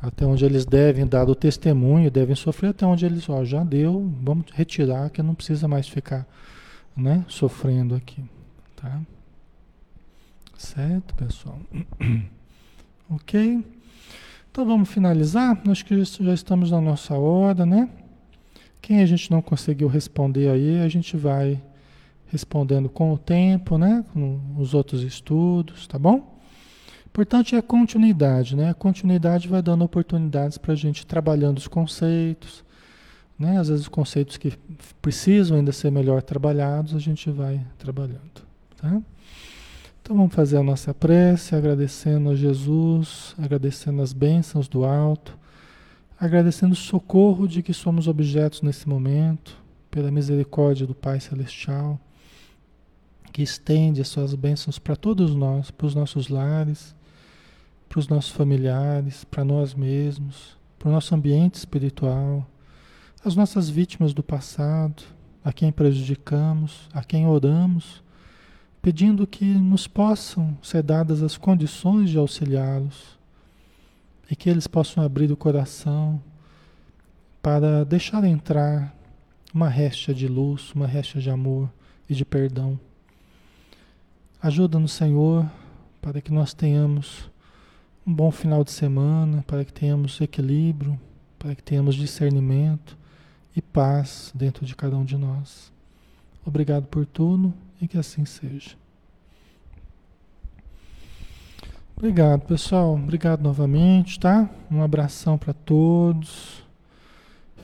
[0.00, 4.12] Até onde eles devem dar o testemunho, devem sofrer, até onde eles, ó, já deu,
[4.22, 6.26] vamos retirar, que não precisa mais ficar,
[6.96, 8.22] né, sofrendo aqui,
[8.76, 9.00] tá?
[10.56, 11.58] Certo, pessoal?
[13.10, 13.64] ok?
[14.50, 17.88] Então vamos finalizar, acho que já estamos na nossa hora, né?
[18.80, 21.60] Quem a gente não conseguiu responder aí, a gente vai
[22.26, 24.04] respondendo com o tempo, né?
[24.12, 26.37] Com os outros estudos, tá bom?
[27.10, 28.70] Importante é a continuidade, né?
[28.70, 32.64] A continuidade vai dando oportunidades para a gente trabalhando os conceitos,
[33.38, 33.58] né?
[33.58, 34.52] Às vezes os conceitos que
[35.02, 38.42] precisam ainda ser melhor trabalhados, a gente vai trabalhando,
[38.76, 39.00] tá?
[40.00, 45.36] Então vamos fazer a nossa prece, agradecendo a Jesus, agradecendo as bênçãos do alto,
[46.18, 49.56] agradecendo o socorro de que somos objetos nesse momento,
[49.90, 52.00] pela misericórdia do Pai Celestial,
[53.32, 56.94] que estende as suas bênçãos para todos nós, para os nossos lares,
[57.88, 62.46] para os nossos familiares, para nós mesmos, para o nosso ambiente espiritual,
[63.24, 65.02] as nossas vítimas do passado,
[65.44, 68.02] a quem prejudicamos, a quem oramos
[68.80, 73.18] pedindo que nos possam ser dadas as condições de auxiliá-los
[74.30, 76.22] e que eles possam abrir o coração
[77.42, 78.94] para deixar entrar
[79.52, 81.70] uma réstia de luz, uma réstia de amor
[82.08, 82.78] e de perdão.
[84.40, 85.50] Ajuda-nos, Senhor,
[86.00, 87.30] para que nós tenhamos
[88.08, 90.98] um bom final de semana, para que tenhamos equilíbrio,
[91.38, 92.96] para que tenhamos discernimento
[93.54, 95.70] e paz dentro de cada um de nós.
[96.42, 98.70] Obrigado por tudo e que assim seja.
[101.94, 102.94] Obrigado, pessoal.
[102.94, 104.48] Obrigado novamente, tá?
[104.70, 106.62] Um abração para todos.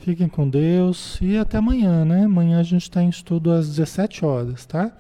[0.01, 2.25] Fiquem com Deus e até amanhã, né?
[2.25, 4.93] Amanhã a gente está em estudo às 17 horas, tá?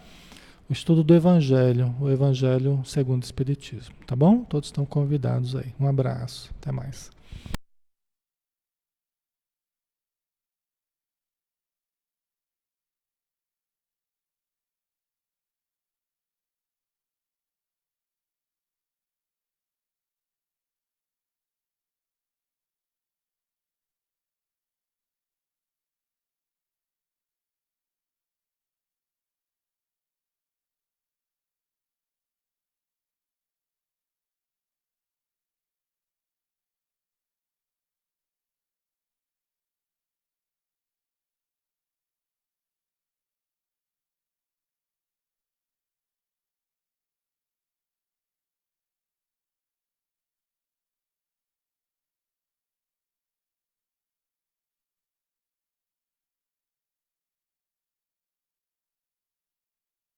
[0.75, 4.43] Estudo do Evangelho, o Evangelho segundo o Espiritismo, tá bom?
[4.43, 5.73] Todos estão convidados aí.
[5.79, 7.14] Um abraço, até mais.